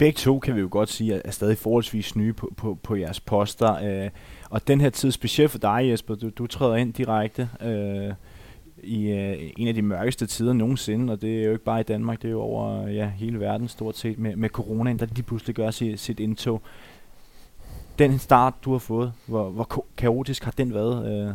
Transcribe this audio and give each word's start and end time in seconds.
begge 0.00 0.16
to, 0.16 0.38
kan 0.38 0.54
vi 0.54 0.60
jo 0.60 0.68
godt 0.70 0.88
sige, 0.88 1.20
er 1.24 1.30
stadig 1.30 1.58
forholdsvis 1.58 2.16
nye 2.16 2.32
på, 2.32 2.52
på, 2.56 2.78
på 2.82 2.96
jeres 2.96 3.20
poster. 3.20 4.04
Øh, 4.04 4.10
og 4.50 4.68
den 4.68 4.80
her 4.80 4.90
tid, 4.90 5.10
specielt 5.10 5.50
for 5.50 5.58
dig 5.58 5.88
Jesper, 5.90 6.14
du, 6.14 6.30
du 6.30 6.46
træder 6.46 6.76
ind 6.76 6.92
direkte 6.92 7.48
øh, 7.62 8.14
i 8.82 9.10
øh, 9.10 9.50
en 9.56 9.68
af 9.68 9.74
de 9.74 9.82
mørkeste 9.82 10.26
tider 10.26 10.52
nogensinde, 10.52 11.12
og 11.12 11.22
det 11.22 11.40
er 11.40 11.44
jo 11.44 11.52
ikke 11.52 11.64
bare 11.64 11.80
i 11.80 11.82
Danmark, 11.82 12.22
det 12.22 12.28
er 12.28 12.32
jo 12.32 12.40
over 12.40 12.88
ja, 12.88 13.08
hele 13.08 13.40
verden 13.40 13.68
stort 13.68 13.96
set 13.96 14.18
med, 14.18 14.36
med 14.36 14.48
coronaen, 14.48 14.98
der 14.98 15.06
de 15.06 15.22
pludselig 15.22 15.56
gør 15.56 15.70
sit, 15.70 16.00
sit 16.00 16.20
indtog. 16.20 16.62
Den 17.98 18.18
start, 18.18 18.54
du 18.64 18.72
har 18.72 18.78
fået, 18.78 19.12
hvor, 19.26 19.50
hvor 19.50 19.84
kaotisk 19.96 20.44
har 20.44 20.54
den 20.58 20.74
været? 20.74 21.12
Øh? 21.12 21.34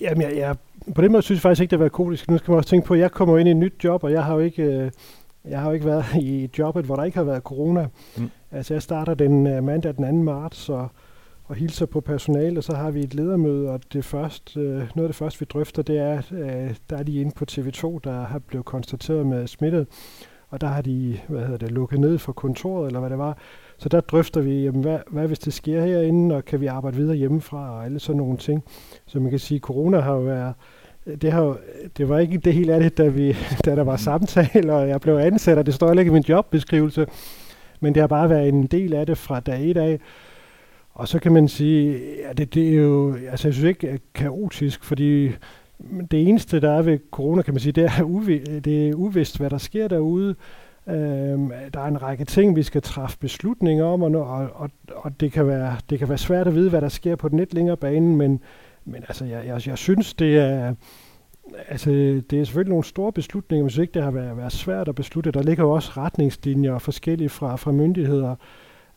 Jamen, 0.00 0.22
jeg, 0.22 0.36
jeg, 0.36 0.56
på 0.94 1.02
den 1.02 1.12
måde 1.12 1.22
synes 1.22 1.36
jeg 1.36 1.42
faktisk 1.42 1.62
ikke, 1.62 1.70
det 1.70 1.78
har 1.78 1.82
været 1.82 1.92
kaotisk. 1.92 2.30
Nu 2.30 2.38
skal 2.38 2.50
man 2.50 2.58
også 2.58 2.70
tænke 2.70 2.86
på, 2.86 2.94
at 2.94 3.00
jeg 3.00 3.10
kommer 3.10 3.38
ind 3.38 3.48
i 3.48 3.50
et 3.50 3.56
nyt 3.56 3.84
job, 3.84 4.04
og 4.04 4.12
jeg 4.12 4.24
har 4.24 4.34
jo 4.34 4.40
ikke... 4.40 4.62
Øh, 4.62 4.90
jeg 5.44 5.60
har 5.60 5.68
jo 5.68 5.74
ikke 5.74 5.86
været 5.86 6.04
i 6.14 6.50
jobbet, 6.58 6.84
hvor 6.84 6.96
der 6.96 7.04
ikke 7.04 7.16
har 7.16 7.24
været 7.24 7.42
corona. 7.42 7.88
Mm. 8.16 8.30
Altså, 8.50 8.74
jeg 8.74 8.82
starter 8.82 9.14
den 9.14 9.56
uh, 9.56 9.64
mandag 9.64 9.96
den 9.96 10.04
2. 10.04 10.22
marts, 10.22 10.68
og, 10.68 10.88
og 11.44 11.54
hilser 11.54 11.86
på 11.86 12.00
personale, 12.00 12.58
og 12.58 12.64
så 12.64 12.74
har 12.74 12.90
vi 12.90 13.00
et 13.00 13.14
ledermøde, 13.14 13.70
og 13.70 13.80
det 13.92 14.04
første, 14.04 14.60
uh, 14.60 14.64
noget 14.66 14.88
af 14.96 15.08
det 15.08 15.16
første, 15.16 15.40
vi 15.40 15.46
drøfter, 15.52 15.82
det 15.82 15.98
er, 15.98 16.22
uh, 16.30 16.76
der 16.90 16.96
er 16.96 17.02
de 17.02 17.20
inde 17.20 17.32
på 17.36 17.44
TV2, 17.50 17.98
der 18.04 18.24
har 18.24 18.38
blevet 18.38 18.66
konstateret 18.66 19.26
med 19.26 19.46
smittet, 19.46 19.86
og 20.48 20.60
der 20.60 20.66
har 20.66 20.82
de, 20.82 21.18
hvad 21.28 21.40
hedder 21.40 21.58
det, 21.58 21.70
lukket 21.70 22.00
ned 22.00 22.18
for 22.18 22.32
kontoret, 22.32 22.86
eller 22.86 23.00
hvad 23.00 23.10
det 23.10 23.18
var. 23.18 23.38
Så 23.78 23.88
der 23.88 24.00
drøfter 24.00 24.40
vi, 24.40 24.62
jamen, 24.62 24.82
hvad, 24.82 24.98
hvad 25.10 25.26
hvis 25.26 25.38
det 25.38 25.52
sker 25.52 25.80
herinde, 25.80 26.34
og 26.34 26.44
kan 26.44 26.60
vi 26.60 26.66
arbejde 26.66 26.96
videre 26.96 27.16
hjemmefra, 27.16 27.70
og 27.76 27.84
alle 27.84 27.98
sådan 27.98 28.16
nogle 28.16 28.36
ting. 28.36 28.64
Så 29.06 29.20
man 29.20 29.30
kan 29.30 29.38
sige, 29.38 29.56
at 29.56 29.62
corona 29.62 30.00
har 30.00 30.14
jo 30.14 30.20
været 30.20 30.54
det, 31.06 31.32
har, 31.32 31.56
det 31.96 32.08
var 32.08 32.18
ikke 32.18 32.38
det 32.38 32.54
hele 32.54 32.74
af 32.74 32.80
det, 32.80 32.98
da, 32.98 33.08
vi, 33.08 33.36
da 33.64 33.76
der 33.76 33.84
var 33.84 33.96
samtale, 33.96 34.72
og 34.72 34.88
jeg 34.88 35.00
blev 35.00 35.14
ansat, 35.14 35.58
og 35.58 35.66
det 35.66 35.74
står 35.74 35.92
ikke 35.92 36.08
i 36.08 36.12
min 36.12 36.24
jobbeskrivelse, 36.28 37.06
men 37.80 37.94
det 37.94 38.00
har 38.00 38.06
bare 38.06 38.30
været 38.30 38.48
en 38.48 38.66
del 38.66 38.94
af 38.94 39.06
det 39.06 39.18
fra 39.18 39.40
dag 39.40 39.70
et 39.70 39.76
af. 39.76 40.00
Og 40.94 41.08
så 41.08 41.18
kan 41.18 41.32
man 41.32 41.48
sige, 41.48 42.00
ja, 42.26 42.32
det, 42.32 42.54
det 42.54 42.68
er 42.68 42.74
jo, 42.74 43.14
altså 43.30 43.48
jeg 43.48 43.54
synes 43.54 43.68
ikke 43.68 43.88
er 43.88 43.96
kaotisk, 44.14 44.84
fordi 44.84 45.30
det 46.10 46.28
eneste, 46.28 46.60
der 46.60 46.70
er 46.70 46.82
ved 46.82 46.98
corona, 47.10 47.42
kan 47.42 47.54
man 47.54 47.60
sige, 47.60 47.72
det 47.72 47.84
er, 47.84 48.02
uvi, 48.02 48.38
det 48.38 48.88
er 48.88 48.94
uvist, 48.94 49.38
hvad 49.38 49.50
der 49.50 49.58
sker 49.58 49.88
derude. 49.88 50.34
Øhm, 50.88 51.52
der 51.74 51.80
er 51.80 51.86
en 51.86 52.02
række 52.02 52.24
ting, 52.24 52.56
vi 52.56 52.62
skal 52.62 52.82
træffe 52.82 53.18
beslutninger 53.18 53.84
om, 53.84 54.02
og, 54.02 54.10
og, 54.10 54.48
og, 54.54 54.70
og 54.94 55.20
det, 55.20 55.32
kan 55.32 55.46
være, 55.46 55.76
det 55.90 55.98
kan 55.98 56.08
være 56.08 56.18
svært 56.18 56.46
at 56.46 56.54
vide, 56.54 56.70
hvad 56.70 56.80
der 56.80 56.88
sker 56.88 57.16
på 57.16 57.28
den 57.28 57.38
lidt 57.38 57.54
længere 57.54 57.76
bane, 57.76 58.16
men, 58.16 58.40
men 58.84 59.04
altså, 59.08 59.24
jeg, 59.24 59.46
jeg, 59.46 59.66
jeg 59.66 59.78
synes, 59.78 60.14
det 60.14 60.38
er... 60.38 60.74
Altså, 61.68 61.90
det 62.30 62.40
er 62.40 62.44
selvfølgelig 62.44 62.70
nogle 62.70 62.84
store 62.84 63.12
beslutninger, 63.12 63.62
men 63.62 63.66
jeg 63.66 63.72
synes 63.72 63.82
ikke, 63.82 63.94
det 63.94 64.02
har 64.02 64.10
været, 64.10 64.36
været 64.36 64.52
svært 64.52 64.88
at 64.88 64.94
beslutte. 64.94 65.30
Der 65.30 65.42
ligger 65.42 65.64
jo 65.64 65.70
også 65.70 65.92
retningslinjer 65.96 66.78
forskellige 66.78 67.28
fra, 67.28 67.56
fra 67.56 67.72
myndigheder. 67.72 68.36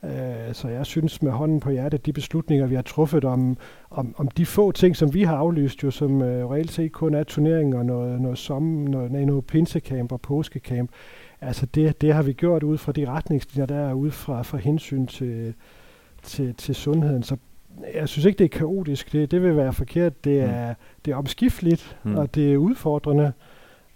Øh, 0.04 0.54
så 0.54 0.68
jeg 0.68 0.86
synes 0.86 1.22
med 1.22 1.32
hånden 1.32 1.60
på 1.60 1.70
hjertet, 1.70 2.06
de 2.06 2.14
beslutninger, 2.14 2.68
vi 2.68 2.76
har 2.76 2.82
truffet 2.82 3.26
om, 3.26 3.58
om, 3.90 4.16
om 4.18 4.28
de 4.28 4.46
få 4.46 4.72
ting, 4.72 4.96
som 4.96 5.14
vi 5.14 5.24
har 5.24 5.38
aflyst, 5.38 5.84
jo 5.84 5.92
som 5.92 6.22
øh, 6.22 6.50
reelt 6.50 6.72
set 6.72 6.92
kun 6.92 7.14
er 7.14 7.24
turneringer, 7.24 7.84
noget, 7.84 8.22
noget, 8.22 8.38
som, 8.38 8.64
noget, 8.64 9.12
noget, 9.12 9.28
noget 9.28 9.46
pinsecamp 9.46 10.12
og 10.12 10.22
påskecamp, 10.22 10.90
altså 11.42 11.66
det, 11.66 12.02
det 12.02 12.14
har 12.14 12.24
vi 12.24 12.34
gjort 12.34 12.64
ud 12.64 12.78
fra 12.78 12.92
de 12.92 13.10
retningslinjer, 13.10 13.66
der 13.66 13.90
er 13.90 13.94
ud 13.94 14.12
fra, 14.12 14.42
fra 14.42 14.58
hensyn 14.58 15.08
til, 15.08 15.54
til, 16.24 16.56
til 16.56 16.76
sundheden. 16.76 17.24
Så 17.24 17.38
jeg 17.96 18.10
synes 18.10 18.26
ikke, 18.26 18.38
det 18.38 18.46
er 18.46 18.58
kaotisk. 18.58 19.12
Det, 19.12 19.32
det 19.32 19.42
vil 19.42 19.58
være 19.58 19.74
forkert. 19.74 20.24
Det 20.24 20.44
mm. 20.44 20.54
er, 20.54 20.70
mm. 20.70 20.76
det 21.06 21.12
er 21.12 21.16
omskifteligt, 21.16 21.98
mm. 22.04 22.16
og 22.16 22.36
det 22.36 22.54
er 22.54 22.58
udfordrende. 22.58 23.32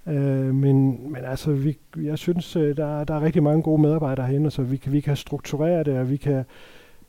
Øh, 0.08 0.55
men, 0.55 1.11
men 1.11 1.26
altså, 1.26 1.52
vi, 1.52 1.77
jeg 1.98 2.17
synes, 2.17 2.55
øh, 2.55 2.77
der, 2.77 3.04
der 3.04 3.14
er 3.14 3.21
rigtig 3.21 3.43
mange 3.43 3.64
gode 3.64 3.81
medarbejdere 3.81 4.27
herinde, 4.27 4.52
så 4.52 4.61
vi 4.61 4.77
kan, 4.77 4.92
vi 4.92 4.99
kan 4.99 5.15
strukturere 5.15 5.83
det, 5.83 5.99
og 5.99 6.09
vi 6.09 6.17
kan, 6.17 6.43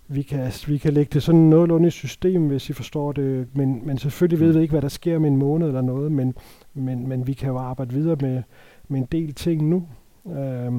vi 0.09 0.23
kan, 0.23 0.53
vi 0.67 0.79
kan 0.79 0.93
lægge 0.93 1.11
det 1.13 1.23
sådan 1.23 1.41
nogenlunde 1.41 1.89
i 1.89 1.91
system, 1.91 2.47
hvis 2.47 2.71
I 2.71 2.73
forstår 2.73 3.13
det. 3.13 3.47
Men, 3.57 3.87
men 3.87 3.99
selvfølgelig 3.99 4.41
ved 4.41 4.53
mm. 4.53 4.59
vi 4.59 4.63
ikke, 4.63 4.73
hvad 4.73 4.83
der 4.83 4.89
sker 4.89 5.17
om 5.17 5.25
en 5.25 5.37
måned 5.37 5.67
eller 5.67 5.83
noget, 5.83 6.13
men, 6.13 6.35
men, 6.75 7.09
men 7.09 7.27
vi 7.27 7.33
kan 7.33 7.49
jo 7.49 7.59
arbejde 7.59 7.95
videre 7.95 8.17
med, 8.21 8.43
med 8.89 9.01
en 9.01 9.09
del 9.13 9.35
ting 9.35 9.69
nu. 9.69 9.87
Øh, 10.27 10.73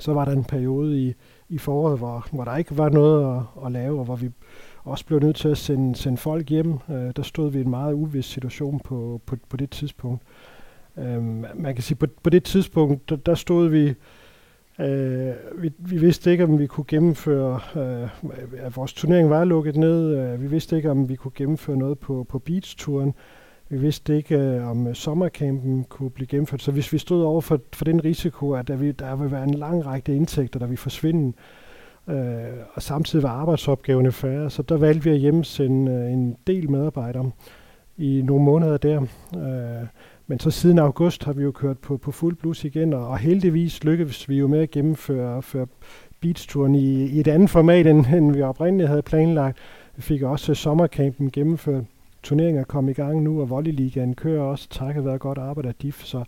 så 0.00 0.12
var 0.12 0.24
der 0.24 0.32
en 0.32 0.44
periode 0.44 1.02
i, 1.02 1.14
i 1.48 1.58
foråret, 1.58 1.98
hvor, 1.98 2.26
hvor 2.32 2.44
der 2.44 2.56
ikke 2.56 2.78
var 2.78 2.88
noget 2.88 3.36
at, 3.36 3.42
at 3.66 3.72
lave, 3.72 3.98
og 3.98 4.04
hvor 4.04 4.16
vi 4.16 4.30
også 4.88 5.06
blev 5.06 5.20
nødt 5.20 5.36
til 5.36 5.48
at 5.48 5.58
sende, 5.58 5.96
sende 5.96 6.18
folk 6.18 6.48
hjem. 6.48 6.72
Øh, 6.90 7.12
der 7.16 7.22
stod 7.22 7.50
vi 7.50 7.58
i 7.58 7.62
en 7.62 7.70
meget 7.70 7.92
uvis 7.92 8.24
situation 8.24 8.80
på, 8.80 9.20
på, 9.26 9.36
på 9.48 9.56
det 9.56 9.70
tidspunkt. 9.70 10.22
Øh, 10.98 11.22
man 11.54 11.74
kan 11.74 11.82
sige, 11.82 11.96
på, 11.96 12.06
på 12.22 12.30
det 12.30 12.44
tidspunkt, 12.44 13.08
der, 13.08 13.16
der 13.16 13.34
stod 13.34 13.68
vi, 13.68 13.94
øh, 14.80 15.32
vi, 15.62 15.72
vi 15.78 15.98
vidste 15.98 16.32
ikke, 16.32 16.44
om 16.44 16.58
vi 16.58 16.66
kunne 16.66 16.84
gennemføre, 16.88 17.60
øh, 17.76 18.08
at 18.58 18.76
vores 18.76 18.92
turnering 18.92 19.30
var 19.30 19.44
lukket 19.44 19.76
ned. 19.76 20.16
Øh, 20.16 20.42
vi 20.42 20.46
vidste 20.46 20.76
ikke, 20.76 20.90
om 20.90 21.08
vi 21.08 21.16
kunne 21.16 21.32
gennemføre 21.34 21.76
noget 21.76 21.98
på, 21.98 22.26
på 22.28 22.38
beach-turen. 22.38 23.14
Vi 23.68 23.78
vidste 23.78 24.16
ikke, 24.16 24.38
øh, 24.38 24.68
om 24.70 24.86
øh, 24.86 24.94
sommercampen 24.94 25.84
kunne 25.84 26.10
blive 26.10 26.26
gennemført. 26.26 26.62
Så 26.62 26.72
hvis 26.72 26.92
vi 26.92 26.98
stod 26.98 27.22
over 27.24 27.40
for, 27.40 27.60
for 27.72 27.84
den 27.84 28.04
risiko, 28.04 28.52
at 28.52 28.68
der, 28.68 28.76
vi, 28.76 28.92
der 28.92 29.16
vil 29.16 29.30
være 29.30 29.44
en 29.44 29.54
lang 29.54 29.86
række 29.86 30.14
indtægter, 30.14 30.58
der 30.58 30.66
vil 30.66 30.76
forsvinde, 30.76 31.28
øh, 31.28 31.67
Øh, 32.08 32.58
og 32.74 32.82
samtidig 32.82 33.22
var 33.22 33.30
arbejdsopgaverne 33.30 34.12
færre, 34.12 34.50
så 34.50 34.62
der 34.62 34.76
valgte 34.76 35.04
vi 35.04 35.10
at 35.10 35.18
hjemmesende 35.18 35.92
øh, 35.92 36.12
en 36.12 36.36
del 36.46 36.70
medarbejdere 36.70 37.30
i 37.96 38.22
nogle 38.24 38.44
måneder 38.44 38.76
der. 38.76 39.02
Øh, 39.36 39.86
men 40.26 40.38
så 40.38 40.50
siden 40.50 40.78
august 40.78 41.24
har 41.24 41.32
vi 41.32 41.42
jo 41.42 41.50
kørt 41.50 41.78
på, 41.78 41.96
på 41.96 42.12
fuld 42.12 42.36
blus 42.36 42.64
igen, 42.64 42.92
og, 42.92 43.08
og 43.08 43.18
heldigvis 43.18 43.84
lykkedes 43.84 44.28
vi 44.28 44.38
jo 44.38 44.46
med 44.46 44.60
at 44.60 44.70
gennemføre 44.70 45.42
for 45.42 45.68
beachturen 46.20 46.74
i, 46.74 47.06
i 47.06 47.20
et 47.20 47.28
andet 47.28 47.50
format, 47.50 47.86
end, 47.86 48.06
end 48.06 48.32
vi 48.32 48.42
oprindeligt 48.42 48.88
havde 48.88 49.02
planlagt. 49.02 49.58
Vi 49.96 50.02
fik 50.02 50.22
også 50.22 50.54
sommercampen 50.54 51.30
gennemført. 51.30 51.84
Turneringer 52.22 52.64
kom 52.64 52.88
i 52.88 52.92
gang 52.92 53.22
nu, 53.22 53.40
og 53.40 53.50
Volleyligaen 53.50 54.14
kører 54.14 54.42
også, 54.42 54.68
takket 54.70 55.04
være 55.04 55.18
godt 55.18 55.38
arbejde 55.38 55.68
af 55.68 55.74
DIF. 55.74 56.04
Så, 56.04 56.24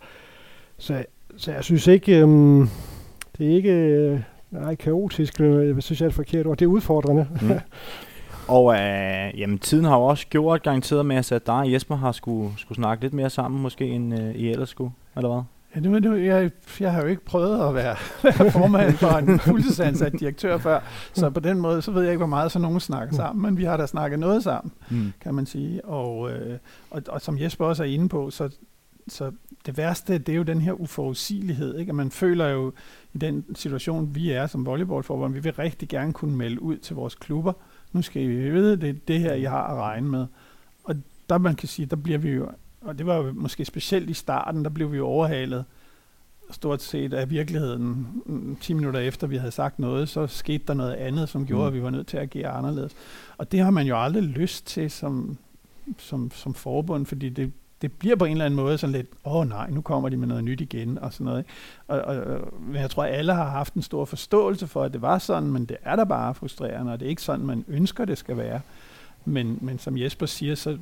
så, 0.79 1.05
så 1.37 1.53
jeg 1.53 1.65
synes 1.65 1.87
ikke, 1.87 2.21
øhm, 2.21 2.69
det 3.39 3.51
er 3.51 3.57
ikke 3.57 3.73
øh, 3.73 4.21
Nej, 4.51 4.75
kaotisk, 4.75 5.41
øh, 5.41 5.69
jeg 5.69 5.83
synes 5.83 6.01
jeg 6.01 6.07
er 6.07 6.09
et 6.09 6.15
forkert 6.15 6.47
ord. 6.47 6.57
Det 6.57 6.65
er 6.65 6.69
udfordrende. 6.69 7.27
Mm. 7.43 7.51
Og 8.49 8.75
øh, 8.75 9.41
jamen, 9.41 9.59
tiden 9.59 9.85
har 9.85 9.97
jo 9.97 10.03
også 10.03 10.27
gjort 10.27 10.63
garanteret 10.63 11.07
med, 11.07 11.17
at 11.17 11.47
dig 11.47 11.55
og 11.55 11.73
Jesper 11.73 11.97
har 11.97 12.13
skulle, 12.13 12.51
skulle 12.57 12.77
snakke 12.77 13.05
lidt 13.05 13.15
mere 13.15 13.31
sammen, 13.31 13.63
måske 13.63 13.87
end 13.87 14.21
øh, 14.21 14.35
I 14.35 14.51
ellers 14.51 14.69
skulle, 14.69 14.93
eller 15.17 15.29
hvad? 15.29 15.43
Ja, 15.75 15.81
nu, 15.81 15.99
nu, 15.99 16.17
jeg, 16.17 16.51
jeg 16.81 16.93
har 16.93 17.01
jo 17.03 17.07
ikke 17.07 17.25
prøvet 17.25 17.69
at 17.69 17.75
være, 17.75 17.97
være 18.25 18.51
formand 18.51 18.93
for 18.93 19.09
en 19.09 19.39
fuldtidsansat 19.39 20.13
direktør 20.21 20.59
før, 20.59 20.81
så 21.13 21.31
på 21.31 21.41
den 21.41 21.59
måde, 21.59 21.83
så 21.83 21.91
ved 21.91 22.03
jeg 22.03 22.11
ikke, 22.11 22.19
hvor 22.19 22.27
meget 22.27 22.53
så 22.53 22.59
nogen 22.59 22.81
snakker 22.81 23.15
sammen, 23.15 23.43
men 23.43 23.57
vi 23.59 23.65
har 23.65 23.77
da 23.77 23.87
snakket 23.87 24.19
noget 24.19 24.43
sammen, 24.43 24.73
mm. 24.91 25.13
kan 25.21 25.35
man 25.35 25.47
sige. 25.47 25.85
Og, 25.85 26.31
øh, 26.31 26.59
og, 26.91 27.03
og 27.09 27.21
som 27.21 27.39
Jesper 27.39 27.65
også 27.65 27.83
er 27.83 27.89
inde 27.89 28.09
på, 28.09 28.31
så, 28.31 28.49
så 29.09 29.33
det 29.67 29.77
værste, 29.77 30.19
det 30.19 30.33
er 30.33 30.37
jo 30.37 30.43
den 30.43 30.61
her 30.61 30.73
uforudsigelighed, 30.73 31.79
ikke? 31.79 31.91
at 31.91 31.95
man 31.95 32.11
føler 32.11 32.49
jo, 32.49 32.73
i 33.13 33.19
den 33.19 33.45
situation, 33.55 34.15
vi 34.15 34.31
er 34.31 34.47
som 34.47 34.67
volleyballforbund. 34.67 35.35
Vi 35.35 35.41
vil 35.41 35.53
rigtig 35.53 35.89
gerne 35.89 36.13
kunne 36.13 36.37
melde 36.37 36.63
ud 36.63 36.77
til 36.77 36.97
vores 36.97 37.15
klubber. 37.15 37.53
Nu 37.93 38.03
skal 38.03 38.23
I 38.23 38.27
vide, 38.27 38.77
det 38.77 38.89
er 38.89 38.95
det 39.09 39.21
her, 39.21 39.35
I 39.35 39.45
har 39.45 39.67
at 39.67 39.77
regne 39.77 40.09
med. 40.09 40.27
Og 40.85 40.97
der 41.29 41.39
man 41.39 41.55
kan 41.55 41.69
sige, 41.69 41.87
der 41.87 41.97
bliver 41.97 42.19
vi 42.19 42.31
jo, 42.31 42.49
og 42.81 42.99
det 42.99 43.07
var 43.07 43.17
jo 43.17 43.33
måske 43.33 43.65
specielt 43.65 44.11
i 44.11 44.15
starten, 44.15 44.65
der 44.65 44.71
blev 44.71 44.93
vi 44.93 44.97
jo 44.97 45.07
overhalet 45.07 45.65
stort 46.51 46.83
set 46.83 47.13
af 47.13 47.31
virkeligheden. 47.31 48.07
10 48.61 48.73
minutter 48.73 49.01
efter 49.01 49.27
vi 49.27 49.37
havde 49.37 49.53
sagt 49.53 49.79
noget, 49.79 50.09
så 50.09 50.27
skete 50.27 50.65
der 50.67 50.75
noget 50.75 50.93
andet, 50.93 51.29
som 51.29 51.47
gjorde, 51.47 51.63
mm. 51.63 51.67
at 51.69 51.75
vi 51.75 51.83
var 51.83 51.91
nødt 51.91 52.07
til 52.07 52.17
at 52.17 52.23
agere 52.23 52.49
anderledes. 52.49 52.93
Og 53.39 53.53
det 53.53 53.61
har 53.61 53.71
man 53.71 53.87
jo 53.87 54.03
aldrig 54.03 54.23
lyst 54.23 54.67
til 54.67 54.91
som, 54.91 55.39
som, 55.99 56.31
som 56.31 56.55
forbund, 56.55 57.07
fordi 57.07 57.29
det, 57.29 57.53
det 57.83 57.93
bliver 57.93 58.17
på 58.17 58.25
en 58.25 58.33
eller 58.33 58.45
anden 58.45 58.57
måde 58.57 58.79
sådan 58.79 58.97
lidt, 58.97 59.07
åh 59.25 59.37
oh, 59.37 59.49
nej, 59.49 59.71
nu 59.71 59.81
kommer 59.81 60.09
de 60.09 60.17
med 60.17 60.27
noget 60.27 60.45
nyt 60.45 60.61
igen, 60.61 60.99
og 60.99 61.13
sådan 61.13 61.25
noget. 61.25 61.45
Og, 61.89 62.01
og, 62.01 62.39
men 62.61 62.77
jeg 62.77 62.91
tror, 62.91 63.05
at 63.05 63.15
alle 63.15 63.35
har 63.35 63.51
haft 63.51 63.75
en 63.75 63.83
stor 63.83 64.05
forståelse 64.05 64.67
for, 64.67 64.83
at 64.83 64.93
det 64.93 65.03
var 65.03 65.19
sådan, 65.19 65.51
men 65.51 65.65
det 65.65 65.77
er 65.83 65.97
da 65.97 66.05
bare 66.05 66.35
frustrerende, 66.35 66.93
og 66.93 67.01
det 67.01 67.07
er 67.07 67.11
ikke 67.11 67.23
sådan, 67.23 67.47
man 67.47 67.65
ønsker, 67.69 68.05
det 68.05 68.19
skal 68.19 68.37
være. 68.37 68.61
Men, 69.25 69.59
men 69.61 69.79
som 69.79 69.99
Jesper 69.99 70.27
siger, 70.27 70.55
så, 70.55 70.79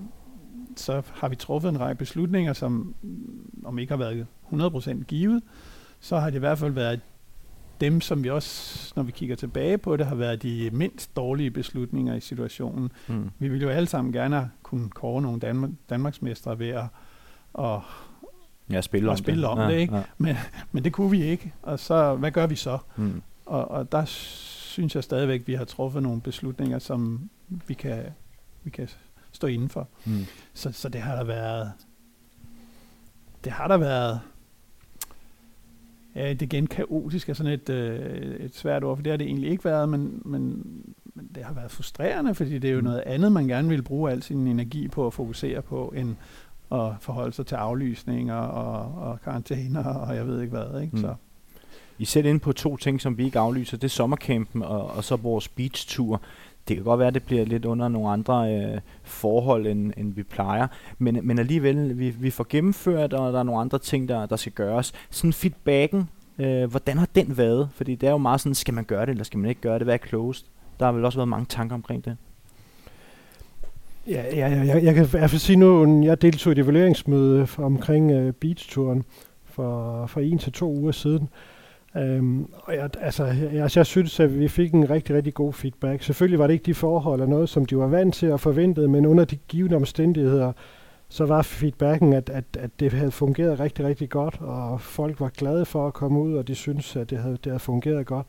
så 0.77 1.03
har 1.15 1.29
vi 1.29 1.37
truffet 1.37 1.69
en 1.69 1.81
række 1.81 1.99
beslutninger, 1.99 2.53
som 2.53 2.95
om 3.65 3.79
ikke 3.79 3.93
har 3.93 3.99
været 3.99 4.27
100% 4.53 5.05
givet, 5.05 5.43
så 6.01 6.19
har 6.19 6.31
det 6.31 6.37
i 6.37 6.39
hvert 6.39 6.59
fald 6.59 6.73
været 6.73 7.01
dem, 7.81 8.01
som 8.01 8.25
vi 8.25 8.31
også, 8.31 8.93
når 8.97 9.03
vi 9.03 9.13
kigger 9.13 9.37
tilbage 9.37 9.79
på 9.79 9.97
det, 9.97 10.07
har 10.07 10.15
været 10.15 10.43
de 10.43 10.71
mindst 10.73 11.17
dårlige 11.17 11.51
beslutninger 11.51 12.15
i 12.15 12.21
situationen. 12.21 12.93
Mm. 13.09 13.31
Vi 13.39 13.49
ville 13.49 13.67
jo 13.67 13.71
alle 13.71 13.87
sammen 13.87 14.13
gerne 14.13 14.51
kunne 14.69 14.91
kåre 14.91 15.23
nogle 15.23 15.41
Danmark, 15.41 15.71
Danmarksmestre 15.91 16.59
ved 16.59 16.69
at, 16.69 16.85
at 17.59 17.81
Ja, 18.71 18.81
spille 18.81 19.11
om 19.11 19.17
spille 19.17 19.43
det. 19.43 19.51
Om 19.51 19.59
ja, 19.59 19.69
det 19.69 19.75
ikke? 19.75 19.97
Ja. 19.97 20.03
Men, 20.19 20.37
men 20.73 20.85
det 20.85 20.93
kunne 20.93 21.11
vi 21.11 21.23
ikke. 21.23 21.55
Og 21.63 21.79
så, 21.79 22.15
hvad 22.15 22.31
gør 22.31 22.47
vi 22.47 22.55
så? 22.55 22.79
Mm. 22.97 23.23
Og, 23.47 23.71
og 23.71 23.93
der 23.93 24.05
synes 24.05 24.95
jeg 24.95 25.05
stadigvæk, 25.05 25.41
at 25.41 25.49
vi 25.49 25.55
har 25.55 25.65
truffet 25.65 26.03
nogle 26.03 26.21
beslutninger, 26.21 26.79
som 26.79 27.31
vi 27.49 27.75
kan, 27.75 28.05
vi 28.65 28.71
kan 28.71 28.89
stå 29.33 29.47
indenfor. 29.47 29.89
Mm. 30.05 30.25
Så, 30.55 30.73
så 30.73 30.89
det 30.89 31.01
har 31.01 31.17
der 31.17 31.25
været, 31.25 31.73
det 33.45 33.53
har 33.53 33.69
der 33.69 33.77
været 33.77 34.21
ja, 36.15 36.29
det 36.29 36.43
igen 36.43 36.67
kaotisk 36.67 37.29
er 37.29 37.33
sådan 37.33 37.53
et, 37.53 37.69
øh, 37.69 38.37
et 38.41 38.55
svært 38.55 38.85
ord, 38.85 38.97
for 38.97 39.03
det 39.03 39.13
har 39.13 39.17
det 39.17 39.27
egentlig 39.27 39.51
ikke 39.51 39.65
været, 39.65 39.89
men, 39.89 40.23
men, 40.25 40.65
men 41.19 41.31
det 41.35 41.45
har 41.45 41.55
været 41.55 41.71
frustrerende, 41.71 42.35
fordi 42.35 42.59
det 42.59 42.71
er 42.71 42.75
jo 42.75 42.81
mm. 42.81 42.85
noget 42.85 43.03
andet, 43.07 43.33
man 43.33 43.49
gerne 43.49 43.69
vil 43.69 43.83
bruge 43.83 44.11
al 44.11 44.23
sin 44.23 44.47
energi 44.47 44.89
på 44.89 45.07
at 45.07 45.13
fokusere 45.13 45.63
på, 45.63 45.93
end 45.97 46.17
at 46.73 46.91
forholde 47.01 47.33
sig 47.33 47.47
til 47.47 47.55
aflysninger 47.55 48.35
og, 48.35 49.09
og 49.09 49.21
karantæner 49.25 49.85
og 49.85 50.17
jeg 50.17 50.27
ved 50.27 50.41
ikke 50.41 50.57
hvad. 50.57 50.81
Ikke? 50.81 50.97
Mm. 50.97 51.03
Så. 51.03 51.15
I 51.99 52.05
sætter 52.05 52.31
ind 52.31 52.41
på 52.41 52.53
to 52.53 52.77
ting, 52.77 53.01
som 53.01 53.19
vi 53.19 53.25
ikke 53.25 53.39
aflyser. 53.39 53.77
Det 53.77 53.85
er 53.85 53.89
sommercampen 53.89 54.63
og, 54.63 54.91
og 54.91 55.05
så 55.05 55.17
vores 55.17 55.49
beach-tur. 55.49 56.21
Det 56.69 56.77
kan 56.77 56.85
godt 56.85 56.99
være, 56.99 57.09
at 57.09 57.15
det 57.15 57.23
bliver 57.23 57.45
lidt 57.45 57.65
under 57.65 57.89
nogle 57.89 58.09
andre 58.09 58.55
øh, 58.55 58.81
forhold, 59.03 59.67
end, 59.67 59.93
end 59.97 60.15
vi 60.15 60.23
plejer. 60.23 60.67
Men, 60.99 61.21
men 61.23 61.39
alligevel, 61.39 61.99
vi, 61.99 62.11
vi 62.11 62.31
får 62.31 62.47
gennemført, 62.49 63.13
og 63.13 63.33
der 63.33 63.39
er 63.39 63.43
nogle 63.43 63.61
andre 63.61 63.79
ting, 63.79 64.09
der, 64.09 64.27
der 64.27 64.37
skal 64.37 64.53
gøres. 64.53 64.93
Sådan 65.11 65.33
feedbacken, 65.33 66.09
øh, 66.39 66.71
hvordan 66.71 66.99
har 66.99 67.09
den 67.15 67.37
været? 67.37 67.69
Fordi 67.75 67.95
det 67.95 68.07
er 68.07 68.11
jo 68.11 68.19
meget 68.19 68.41
sådan, 68.41 68.55
skal 68.55 68.75
man 68.75 68.85
gøre 68.85 69.01
det, 69.07 69.11
eller 69.11 69.25
skal 69.25 69.39
man 69.39 69.49
ikke 69.49 69.61
gøre 69.61 69.79
det? 69.79 69.87
Hvad 69.87 69.95
er 69.95 70.09
closed? 70.09 70.47
Der 70.79 70.85
har 70.85 70.93
vel 70.93 71.05
også 71.05 71.19
været 71.19 71.29
mange 71.29 71.47
tanker 71.47 71.75
omkring 71.75 72.05
det. 72.05 72.17
Ja, 74.07 74.25
ja, 74.37 74.49
ja 74.49 74.61
jeg, 74.67 74.85
jeg 74.85 74.95
kan 74.95 75.05
i 75.05 75.09
hvert 75.09 75.31
fald 75.31 75.41
sige 75.41 75.57
nu, 75.57 76.03
jeg 76.05 76.23
deltog 76.23 76.51
i 76.51 76.53
et 76.53 76.65
evalueringsmøde 76.65 77.47
omkring 77.59 78.13
uh, 78.13 78.31
beach-turen 78.33 79.05
for, 79.45 80.07
for 80.07 80.21
en 80.21 80.39
til 80.39 80.53
to 80.53 80.73
uger 80.73 80.93
siden. 80.93 81.29
Um, 81.95 82.51
og 82.63 82.75
jeg, 82.75 82.91
altså, 83.01 83.25
jeg, 83.25 83.63
altså, 83.63 83.81
jeg 83.81 83.87
synes, 83.87 84.21
at 84.21 84.41
vi 84.41 84.49
fik 84.49 84.73
en 84.73 84.91
rigtig, 84.91 85.17
rigtig 85.17 85.35
god 85.35 85.53
feedback. 85.53 86.03
Selvfølgelig 86.03 86.39
var 86.39 86.47
det 86.47 86.55
ikke 86.55 86.67
de 86.67 86.75
forhold 86.75 87.21
og 87.21 87.29
noget, 87.29 87.49
som 87.49 87.67
de 87.67 87.77
var 87.77 87.87
vant 87.87 88.15
til 88.15 88.33
og 88.33 88.41
forventede, 88.41 88.89
men 88.89 89.07
under 89.07 89.25
de 89.25 89.37
givende 89.37 89.77
omstændigheder, 89.77 90.53
så 91.09 91.27
var 91.27 91.43
feedbacken, 91.43 92.13
at, 92.13 92.31
at, 92.31 92.45
at 92.59 92.71
det 92.81 92.93
havde 92.93 93.11
fungeret 93.11 93.61
rigtig, 93.61 93.85
rigtig 93.85 94.09
godt, 94.09 94.41
og 94.41 94.81
folk 94.81 95.21
var 95.21 95.29
glade 95.29 95.65
for 95.65 95.87
at 95.87 95.95
komme 95.95 96.21
ud, 96.21 96.35
og 96.35 96.49
de 96.49 96.55
synes, 96.55 96.97
at 96.97 97.11
det 97.11 97.19
havde, 97.19 97.37
det 97.37 97.47
havde 97.47 97.59
fungeret 97.59 98.07
godt. 98.07 98.27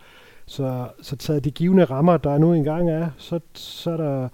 Så, 0.49 0.87
så 1.01 1.15
taget 1.15 1.43
de 1.43 1.51
givende 1.51 1.83
rammer, 1.85 2.17
der 2.17 2.37
nu 2.37 2.53
engang 2.53 2.89
er, 2.89 3.09
så, 3.17 3.39
så 3.53 3.91
er 3.91 3.97
der 3.97 4.29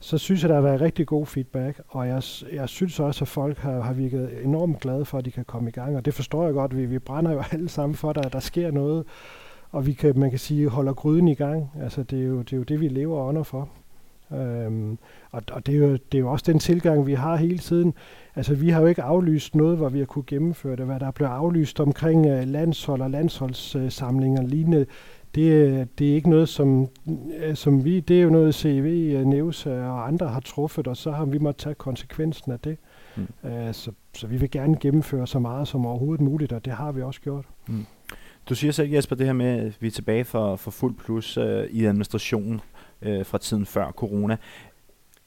så 0.00 0.18
synes 0.18 0.42
jeg, 0.42 0.48
der 0.48 0.54
har 0.54 0.62
været 0.62 0.80
rigtig 0.80 1.06
god 1.06 1.26
feedback, 1.26 1.80
og 1.88 2.08
jeg, 2.08 2.22
jeg 2.52 2.68
synes 2.68 3.00
også, 3.00 3.24
at 3.24 3.28
folk 3.28 3.58
har, 3.58 3.80
har 3.80 3.92
virket 3.92 4.30
enormt 4.44 4.80
glade 4.80 5.04
for, 5.04 5.18
at 5.18 5.24
de 5.24 5.30
kan 5.30 5.44
komme 5.44 5.68
i 5.68 5.72
gang, 5.72 5.96
og 5.96 6.04
det 6.04 6.14
forstår 6.14 6.44
jeg 6.44 6.54
godt. 6.54 6.76
Vi, 6.76 6.86
vi 6.86 6.98
brænder 6.98 7.32
jo 7.32 7.42
alle 7.52 7.68
sammen 7.68 7.96
for, 7.96 8.10
at 8.10 8.32
der 8.32 8.40
sker 8.40 8.70
noget, 8.70 9.04
og 9.70 9.86
vi 9.86 9.92
kan, 9.92 10.18
man 10.18 10.30
kan 10.30 10.38
sige, 10.38 10.68
holder 10.68 10.92
gryden 10.92 11.28
i 11.28 11.34
gang. 11.34 11.70
Altså, 11.82 12.02
det 12.02 12.20
er 12.22 12.26
jo 12.26 12.38
det, 12.38 12.52
er 12.52 12.56
jo 12.56 12.62
det 12.62 12.80
vi 12.80 12.88
lever 12.88 13.24
under 13.24 13.42
for. 13.42 13.68
Øhm, 14.32 14.98
og 15.30 15.42
og 15.52 15.66
det, 15.66 15.74
er 15.74 15.78
jo, 15.78 15.92
det 15.92 16.14
er 16.14 16.18
jo 16.18 16.30
også 16.30 16.44
den 16.52 16.58
tilgang, 16.58 17.06
vi 17.06 17.14
har 17.14 17.36
hele 17.36 17.58
tiden. 17.58 17.94
Altså, 18.36 18.54
vi 18.54 18.68
har 18.68 18.80
jo 18.80 18.86
ikke 18.86 19.02
aflyst 19.02 19.54
noget, 19.54 19.76
hvor 19.76 19.88
vi 19.88 19.98
har 19.98 20.06
kunne 20.06 20.24
gennemføre 20.26 20.76
det. 20.76 20.86
Hvad 20.86 21.00
der 21.00 21.10
blev 21.10 21.28
aflyst 21.28 21.80
omkring 21.80 22.26
øh, 22.26 22.48
landshold 22.48 23.00
og 23.00 23.10
landsholdssamlinger 23.10 24.42
øh, 24.42 24.48
lignende, 24.48 24.86
det, 25.34 25.88
det 25.98 26.10
er 26.10 26.14
ikke 26.14 26.30
noget, 26.30 26.48
som, 26.48 26.88
øh, 27.38 27.56
som 27.56 27.84
vi, 27.84 28.00
det 28.00 28.18
er 28.18 28.22
jo 28.22 28.30
noget 28.30 28.54
CV, 28.54 29.14
øh, 29.16 29.24
Neus 29.26 29.66
og 29.66 30.06
andre 30.06 30.28
har 30.28 30.40
truffet, 30.40 30.86
og 30.86 30.96
så 30.96 31.10
har 31.10 31.24
vi 31.24 31.38
måttet 31.38 31.62
tage 31.62 31.74
konsekvensen 31.74 32.52
af 32.52 32.60
det. 32.60 32.76
Mm. 33.16 33.28
Uh, 33.42 33.72
så, 33.72 33.92
så 34.14 34.26
vi 34.26 34.36
vil 34.36 34.50
gerne 34.50 34.76
gennemføre 34.80 35.26
så 35.26 35.38
meget 35.38 35.68
som 35.68 35.86
overhovedet 35.86 36.20
muligt, 36.20 36.52
og 36.52 36.64
det 36.64 36.72
har 36.72 36.92
vi 36.92 37.02
også 37.02 37.20
gjort. 37.20 37.44
Mm. 37.66 37.86
Du 38.48 38.54
siger 38.54 38.72
selv, 38.72 38.90
Jesper, 38.90 39.16
det 39.16 39.26
her 39.26 39.32
med, 39.32 39.46
at 39.46 39.76
vi 39.80 39.86
er 39.86 39.90
tilbage 39.90 40.24
for, 40.24 40.56
for 40.56 40.70
fuld 40.70 40.94
plus 40.94 41.38
uh, 41.38 41.44
i 41.70 41.84
administrationen 41.84 42.60
uh, 43.06 43.26
fra 43.26 43.38
tiden 43.38 43.66
før 43.66 43.90
corona. 43.90 44.36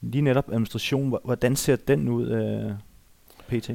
Lige 0.00 0.22
netop 0.22 0.48
administration, 0.48 1.18
hvordan 1.24 1.56
ser 1.56 1.76
den 1.76 2.08
ud, 2.08 2.30
uh, 2.30 2.72
PT? 3.48 3.70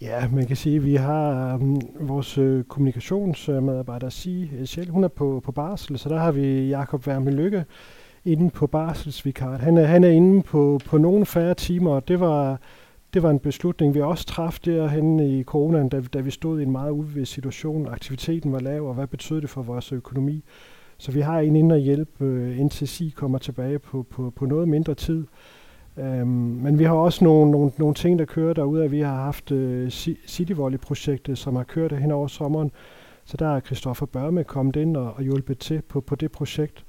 Ja, 0.00 0.28
man 0.28 0.46
kan 0.46 0.56
sige, 0.56 0.76
at 0.76 0.84
vi 0.84 0.94
har 0.94 1.54
um, 1.54 1.80
vores 2.00 2.38
øh, 2.38 2.64
kommunikationsmedarbejder, 2.64 4.08
Sige 4.08 4.66
Sjæl, 4.66 4.88
øh, 4.88 4.92
hun 4.92 5.04
er 5.04 5.08
på, 5.08 5.40
på 5.44 5.52
barsel, 5.52 5.98
så 5.98 6.08
der 6.08 6.18
har 6.18 6.32
vi 6.32 6.68
Jakob 6.68 7.06
Værme 7.06 7.30
Lykke 7.30 7.64
inde 8.24 8.50
på 8.50 8.66
barselsvikar. 8.66 9.56
Han 9.56 9.76
er, 9.78 9.84
han 9.84 10.04
er 10.04 10.08
inde 10.08 10.42
på, 10.42 10.80
på 10.86 10.98
nogle 10.98 11.26
færre 11.26 11.54
timer, 11.54 11.90
og 11.90 12.08
det 12.08 12.20
var, 12.20 12.60
det 13.14 13.22
var 13.22 13.30
en 13.30 13.38
beslutning, 13.38 13.94
vi 13.94 14.00
også 14.00 14.26
traf 14.26 14.58
derhen 14.64 15.20
i 15.20 15.42
coronaen, 15.42 15.88
da, 15.88 16.00
da 16.00 16.20
vi 16.20 16.30
stod 16.30 16.60
i 16.60 16.62
en 16.62 16.72
meget 16.72 16.90
uvis 16.90 17.28
situation. 17.28 17.88
Aktiviteten 17.88 18.52
var 18.52 18.60
lav, 18.60 18.88
og 18.88 18.94
hvad 18.94 19.06
betød 19.06 19.40
det 19.40 19.50
for 19.50 19.62
vores 19.62 19.92
økonomi? 19.92 20.44
Så 20.98 21.12
vi 21.12 21.20
har 21.20 21.40
en 21.40 21.56
inde 21.56 21.74
at 21.74 21.80
hjælpe, 21.80 22.24
øh, 22.24 22.58
indtil 22.58 22.88
Sige 22.88 23.10
kommer 23.10 23.38
tilbage 23.38 23.78
på, 23.78 24.02
på, 24.02 24.32
på 24.36 24.46
noget 24.46 24.68
mindre 24.68 24.94
tid. 24.94 25.26
Øhm, 25.98 26.28
men 26.28 26.78
vi 26.78 26.84
har 26.84 26.94
også 26.94 27.24
nogle, 27.24 27.50
nogle, 27.50 27.72
nogle 27.78 27.94
ting, 27.94 28.18
der 28.18 28.24
kører 28.24 28.54
derude, 28.54 28.84
at 28.84 28.90
vi 28.90 29.00
har 29.00 29.16
haft 29.16 29.50
uh, 29.50 29.88
City 30.26 30.52
Volley-projektet, 30.52 31.38
som 31.38 31.56
har 31.56 31.64
kørt 31.64 31.92
hen 31.92 32.10
over 32.10 32.26
sommeren. 32.26 32.70
Så 33.24 33.36
der 33.36 33.56
er 33.56 33.60
Christoffer 33.60 34.06
Børme 34.06 34.44
kommet 34.44 34.76
ind 34.76 34.96
og, 34.96 35.12
og 35.16 35.22
hjulpet 35.22 35.58
til 35.58 35.82
på, 35.82 36.00
på 36.00 36.14
det 36.14 36.32
projekt. 36.32 36.84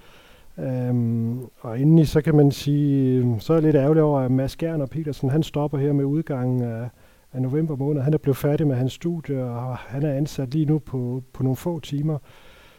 Øhm, 0.60 1.40
og 1.60 1.80
indeni, 1.80 2.06
så 2.06 2.22
kan 2.22 2.36
man 2.36 2.52
sige, 2.52 3.18
øh, 3.18 3.40
så 3.40 3.54
er 3.54 3.58
jeg 3.58 3.64
lidt 3.64 3.76
ærgerlig 3.76 4.04
over, 4.04 4.20
at 4.20 4.32
Mads 4.32 4.56
Gern 4.56 4.82
og 4.82 4.90
Petersen, 4.90 5.30
han 5.30 5.44
stopper 5.44 5.78
her 5.78 5.94
med 5.94 6.06
udgangen 6.06 6.62
af, 6.62 6.90
af 7.34 7.42
november 7.42 7.76
måned. 7.76 8.02
Han 8.02 8.14
er 8.14 8.18
blevet 8.18 8.38
færdig 8.38 8.68
med 8.68 8.76
hans 8.76 8.94
studie, 8.94 9.44
og 9.44 9.78
han 9.78 10.04
er 10.04 10.14
ansat 10.14 10.54
lige 10.54 10.66
nu 10.66 10.80
på, 10.80 11.24
på 11.34 11.44
nogle 11.44 11.56
få 11.56 11.80
timer. 11.80 12.18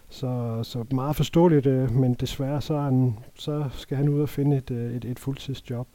Så, 0.08 0.60
så 0.62 0.84
meget 0.92 1.16
forståeligt, 1.16 1.66
øh, 1.66 1.92
men 1.94 2.14
desværre 2.14 2.60
så, 2.60 2.78
han, 2.78 3.19
så 3.34 3.64
skal 3.70 3.96
han 3.96 4.08
ud 4.08 4.20
og 4.20 4.28
finde 4.28 4.56
et, 4.56 4.70
øh, 4.70 4.92
et, 4.92 5.04
et 5.04 5.19
fuldtidsjob. 5.19 5.88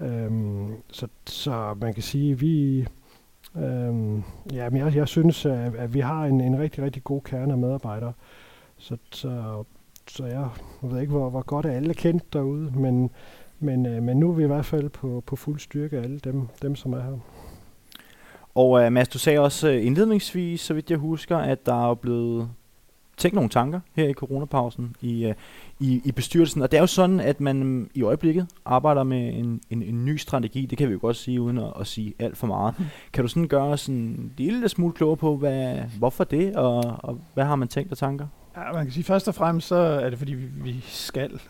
Øhm, 0.00 0.74
så, 0.92 1.08
så 1.26 1.74
man 1.80 1.94
kan 1.94 2.02
sige, 2.02 2.32
at 2.32 2.40
vi... 2.40 2.86
Øhm, 3.56 4.22
ja, 4.52 4.70
men 4.70 4.80
jeg, 4.80 4.96
jeg 4.96 5.08
synes, 5.08 5.46
at, 5.46 5.74
at 5.74 5.94
vi 5.94 6.00
har 6.00 6.24
en, 6.24 6.40
en 6.40 6.58
rigtig, 6.58 6.84
rigtig 6.84 7.04
god 7.04 7.20
kerne 7.20 7.52
af 7.52 7.58
medarbejdere. 7.58 8.12
Så, 8.78 8.96
så, 9.12 9.64
så 10.08 10.26
jeg, 10.26 10.48
jeg 10.82 10.90
ved 10.90 11.00
ikke, 11.00 11.12
hvor, 11.12 11.30
hvor 11.30 11.42
godt 11.42 11.66
er 11.66 11.70
alle 11.70 11.94
kendt 11.94 12.32
derude, 12.32 12.72
men, 12.74 13.10
men, 13.60 13.86
øh, 13.86 14.02
men 14.02 14.16
nu 14.16 14.30
er 14.30 14.34
vi 14.34 14.44
i 14.44 14.46
hvert 14.46 14.64
fald 14.64 14.88
på, 14.88 15.22
på 15.26 15.36
fuld 15.36 15.58
styrke 15.58 15.98
alle 15.98 16.18
dem, 16.18 16.48
dem 16.62 16.76
som 16.76 16.92
er 16.92 17.00
her. 17.00 17.18
Og 18.54 18.70
uh, 18.70 18.92
Mads, 18.92 19.08
du 19.08 19.18
sagde 19.18 19.38
også 19.38 19.68
øh, 19.68 19.86
indledningsvis, 19.86 20.60
så 20.60 20.74
vidt 20.74 20.90
jeg 20.90 20.98
husker, 20.98 21.36
at 21.36 21.66
der 21.66 21.90
er 21.90 21.94
blevet 21.94 22.50
tænkt 23.16 23.34
nogle 23.34 23.50
tanker 23.50 23.80
her 23.94 24.08
i 24.08 24.12
coronapausen 24.12 24.96
i, 25.00 25.26
uh, 25.26 25.32
i, 25.80 26.02
i 26.04 26.12
bestyrelsen. 26.12 26.62
Og 26.62 26.70
det 26.70 26.76
er 26.76 26.80
jo 26.80 26.86
sådan, 26.86 27.20
at 27.20 27.40
man 27.40 27.90
i 27.94 28.02
øjeblikket 28.02 28.46
arbejder 28.64 29.02
med 29.02 29.34
en, 29.34 29.60
en, 29.70 29.82
en 29.82 30.04
ny 30.04 30.16
strategi. 30.16 30.66
Det 30.66 30.78
kan 30.78 30.88
vi 30.88 30.92
jo 30.92 30.98
godt 31.00 31.16
sige, 31.16 31.40
uden 31.40 31.58
at, 31.58 31.72
at 31.80 31.86
sige 31.86 32.14
alt 32.18 32.36
for 32.36 32.46
meget. 32.46 32.78
Mm. 32.78 32.84
Kan 33.12 33.24
du 33.24 33.28
sådan 33.28 33.48
gøre 33.48 33.78
sådan 33.78 33.94
en 33.94 34.32
lille 34.36 34.68
smule 34.68 34.92
klogere 34.92 35.16
på, 35.16 35.36
hvad, 35.36 35.78
hvorfor 35.98 36.24
det, 36.24 36.56
og, 36.56 36.84
og 36.98 37.20
hvad 37.34 37.44
har 37.44 37.56
man 37.56 37.68
tænkt 37.68 37.90
af 37.90 37.96
tanker? 37.96 38.26
Ja, 38.56 38.72
man 38.72 38.84
kan 38.84 38.92
sige 38.92 39.04
først 39.04 39.28
og 39.28 39.34
fremmest, 39.34 39.68
så 39.68 39.76
er 39.76 40.10
det 40.10 40.18
fordi, 40.18 40.34
vi, 40.34 40.46
vi 40.56 40.80
skal. 40.86 41.40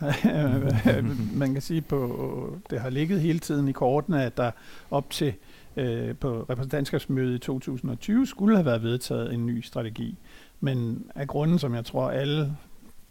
man 1.33 1.53
kan 1.53 1.61
sige, 1.61 1.81
på 1.81 2.57
det 2.69 2.79
har 2.79 2.89
ligget 2.89 3.21
hele 3.21 3.39
tiden 3.39 3.67
i 3.67 3.71
kortene, 3.71 4.23
at 4.23 4.37
der 4.37 4.51
op 4.91 5.09
til 5.09 5.33
øh, 5.77 6.15
på 6.15 6.45
repræsentantskabsmødet 6.49 7.35
i 7.35 7.39
2020 7.39 8.27
skulle 8.27 8.55
have 8.55 8.65
været 8.65 8.83
vedtaget 8.83 9.33
en 9.33 9.45
ny 9.45 9.61
strategi. 9.61 10.17
Men 10.59 11.07
af 11.15 11.27
grunden, 11.27 11.59
som 11.59 11.75
jeg 11.75 11.85
tror 11.85 12.09
alle 12.09 12.57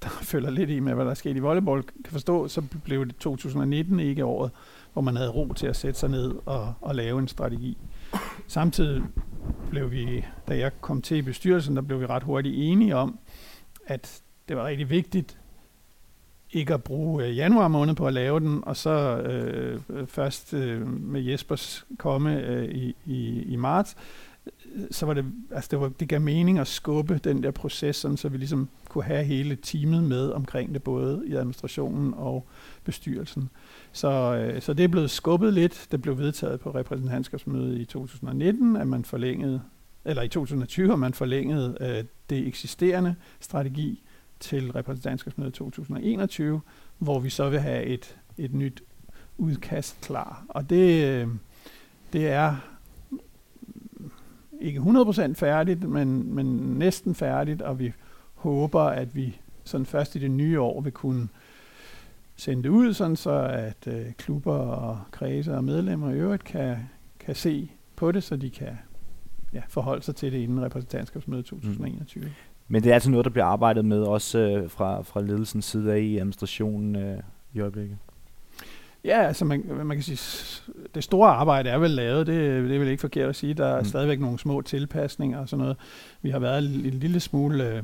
der 0.02 0.08
følger 0.32 0.50
lidt 0.50 0.70
i 0.70 0.80
med, 0.80 0.94
hvad 0.94 1.04
der 1.04 1.10
er 1.10 1.14
sket 1.14 1.36
i 1.36 1.40
volleyball, 1.40 1.82
kan 1.82 2.12
forstå, 2.12 2.48
så 2.48 2.62
blev 2.84 3.06
det 3.06 3.16
2019 3.16 4.00
ikke 4.00 4.24
året, 4.24 4.50
hvor 4.92 5.02
man 5.02 5.16
havde 5.16 5.30
ro 5.30 5.52
til 5.52 5.66
at 5.66 5.76
sætte 5.76 6.00
sig 6.00 6.10
ned 6.10 6.34
og, 6.46 6.74
og 6.80 6.94
lave 6.94 7.18
en 7.18 7.28
strategi. 7.28 7.78
Samtidig 8.46 9.02
blev 9.70 9.90
vi, 9.90 10.24
da 10.48 10.58
jeg 10.58 10.80
kom 10.80 11.02
til 11.02 11.16
i 11.16 11.22
bestyrelsen, 11.22 11.76
der 11.76 11.82
blev 11.82 12.00
vi 12.00 12.06
ret 12.06 12.22
hurtigt 12.22 12.54
enige 12.58 12.96
om, 12.96 13.18
at 13.86 14.22
det 14.48 14.56
var 14.56 14.66
rigtig 14.66 14.90
vigtigt 14.90 15.38
ikke 16.50 16.74
at 16.74 16.82
bruge 16.82 17.24
øh, 17.24 17.36
januar 17.36 17.68
måned 17.68 17.94
på 17.94 18.06
at 18.06 18.12
lave 18.12 18.40
den, 18.40 18.64
og 18.66 18.76
så 18.76 19.16
øh, 19.16 19.80
øh 19.90 20.06
først 20.06 20.54
øh, 20.54 20.86
med 20.88 21.20
Jespers 21.20 21.86
komme 21.98 22.40
øh, 22.40 22.64
i, 22.64 22.96
i, 23.06 23.42
i 23.42 23.56
marts, 23.56 23.96
så 24.90 25.06
var 25.06 25.14
det, 25.14 25.24
altså 25.50 25.68
det, 25.70 25.80
var, 25.80 25.88
det 25.88 26.08
gav 26.08 26.20
mening 26.20 26.58
at 26.58 26.66
skubbe 26.66 27.20
den 27.24 27.42
der 27.42 27.50
proces, 27.50 27.96
sådan, 27.96 28.16
så 28.16 28.28
vi 28.28 28.38
ligesom 28.38 28.68
kunne 28.88 29.04
have 29.04 29.24
hele 29.24 29.56
teamet 29.56 30.02
med 30.02 30.30
omkring 30.30 30.74
det, 30.74 30.82
både 30.82 31.22
i 31.26 31.34
administrationen 31.34 32.14
og 32.16 32.46
bestyrelsen. 32.84 33.50
Så, 33.92 34.08
øh, 34.08 34.62
så 34.62 34.74
det 34.74 34.84
er 34.84 34.88
blevet 34.88 35.10
skubbet 35.10 35.54
lidt. 35.54 35.86
Det 35.90 36.02
blev 36.02 36.18
vedtaget 36.18 36.60
på 36.60 36.70
repræsentantskabsmødet 36.70 37.78
i 37.78 37.84
2019, 37.84 38.76
at 38.76 38.86
man 38.86 39.04
forlængede, 39.04 39.62
eller 40.04 40.22
i 40.22 40.28
2020, 40.28 40.92
at 40.92 40.98
man 40.98 41.14
forlængede 41.14 41.76
øh, 41.80 42.04
det 42.30 42.46
eksisterende 42.46 43.14
strategi 43.40 44.02
til 44.40 44.72
repræsentantskabsmødet 44.72 45.54
2021, 45.54 46.60
hvor 46.98 47.18
vi 47.18 47.30
så 47.30 47.50
vil 47.50 47.60
have 47.60 47.84
et, 47.84 48.16
et 48.38 48.54
nyt 48.54 48.82
udkast 49.38 50.00
klar. 50.00 50.44
Og 50.48 50.70
det, 50.70 51.04
øh, 51.04 51.28
det 52.12 52.28
er 52.28 52.75
ikke 54.66 54.80
100% 54.80 55.32
færdigt, 55.32 55.88
men, 55.88 56.34
men 56.34 56.46
næsten 56.78 57.14
færdigt, 57.14 57.62
og 57.62 57.78
vi 57.78 57.92
håber, 58.34 58.80
at 58.80 59.16
vi 59.16 59.40
sådan 59.64 59.86
først 59.86 60.16
i 60.16 60.18
det 60.18 60.30
nye 60.30 60.60
år 60.60 60.80
vil 60.80 60.92
kunne 60.92 61.28
sende 62.36 62.62
det 62.62 62.68
ud, 62.68 62.94
sådan 62.94 63.16
så 63.16 63.40
at 63.40 63.86
øh, 63.86 64.12
klubber 64.12 64.54
og 64.54 65.00
kredse 65.10 65.54
og 65.54 65.64
medlemmer 65.64 66.10
i 66.10 66.14
øvrigt 66.14 66.44
kan, 66.44 66.76
kan 67.20 67.34
se 67.34 67.70
på 67.96 68.12
det, 68.12 68.22
så 68.22 68.36
de 68.36 68.50
kan 68.50 68.78
ja, 69.52 69.62
forholde 69.68 70.02
sig 70.02 70.16
til 70.16 70.32
det 70.32 70.38
inden 70.38 70.62
repræsentantskabsmødet 70.62 71.44
2021. 71.44 72.24
Mm. 72.24 72.30
Men 72.68 72.82
det 72.82 72.90
er 72.90 72.94
altså 72.94 73.10
noget, 73.10 73.24
der 73.24 73.30
bliver 73.30 73.44
arbejdet 73.44 73.84
med 73.84 74.02
også 74.02 74.38
øh, 74.38 74.70
fra, 74.70 75.02
fra 75.02 75.22
ledelsens 75.22 75.64
side 75.64 75.92
af 75.92 76.00
i 76.00 76.16
administrationen 76.16 76.96
øh, 76.96 77.18
i 77.52 77.60
øjeblikket? 77.60 77.98
Ja, 79.06 79.26
altså 79.26 79.44
man, 79.44 79.64
man 79.84 79.96
kan 79.96 80.02
sige, 80.02 80.62
det 80.94 81.04
store 81.04 81.30
arbejde 81.30 81.70
er 81.70 81.78
vel 81.78 81.90
lavet, 81.90 82.26
det, 82.26 82.64
det 82.64 82.74
er 82.74 82.78
vel 82.78 82.88
ikke 82.88 83.00
forkert 83.00 83.28
at 83.28 83.36
sige. 83.36 83.54
Der 83.54 83.66
er 83.66 83.80
mm. 83.80 83.84
stadigvæk 83.84 84.20
nogle 84.20 84.38
små 84.38 84.62
tilpasninger 84.62 85.38
og 85.38 85.48
sådan 85.48 85.62
noget. 85.62 85.76
Vi 86.22 86.30
har 86.30 86.38
været 86.38 86.58
en, 86.58 86.80
lille 86.80 87.20
smule 87.20 87.68
øh, 87.68 87.82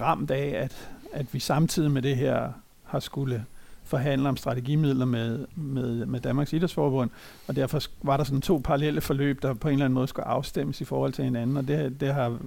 ramt 0.00 0.30
af, 0.30 0.62
at, 0.62 0.88
at 1.12 1.34
vi 1.34 1.38
samtidig 1.38 1.90
med 1.90 2.02
det 2.02 2.16
her 2.16 2.52
har 2.84 3.00
skulle 3.00 3.44
forhandle 3.84 4.28
om 4.28 4.36
strategimidler 4.36 5.04
med, 5.04 5.46
med, 5.54 6.06
med 6.06 6.20
Danmarks 6.20 6.52
Idrætsforbund, 6.52 7.10
og 7.48 7.56
derfor 7.56 7.80
var 8.02 8.16
der 8.16 8.24
sådan 8.24 8.40
to 8.40 8.60
parallelle 8.64 9.00
forløb, 9.00 9.42
der 9.42 9.54
på 9.54 9.68
en 9.68 9.72
eller 9.72 9.84
anden 9.84 9.94
måde 9.94 10.08
skulle 10.08 10.26
afstemmes 10.26 10.80
i 10.80 10.84
forhold 10.84 11.12
til 11.12 11.24
hinanden, 11.24 11.56
og 11.56 11.68
det, 11.68 12.00
det, 12.00 12.14
har, 12.14 12.38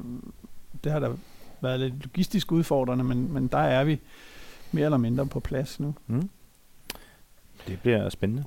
det 0.84 0.92
har 0.92 1.00
der 1.00 1.14
været 1.62 1.80
lidt 1.80 2.04
logistisk 2.04 2.52
udfordrende, 2.52 3.04
men, 3.04 3.34
men 3.34 3.48
der 3.48 3.58
er 3.58 3.84
vi 3.84 4.00
mere 4.72 4.86
eller 4.86 4.98
mindre 4.98 5.26
på 5.26 5.40
plads 5.40 5.80
nu. 5.80 5.96
Mm. 6.08 6.30
Det 7.68 7.80
bliver 7.82 8.10
spændende. 8.10 8.44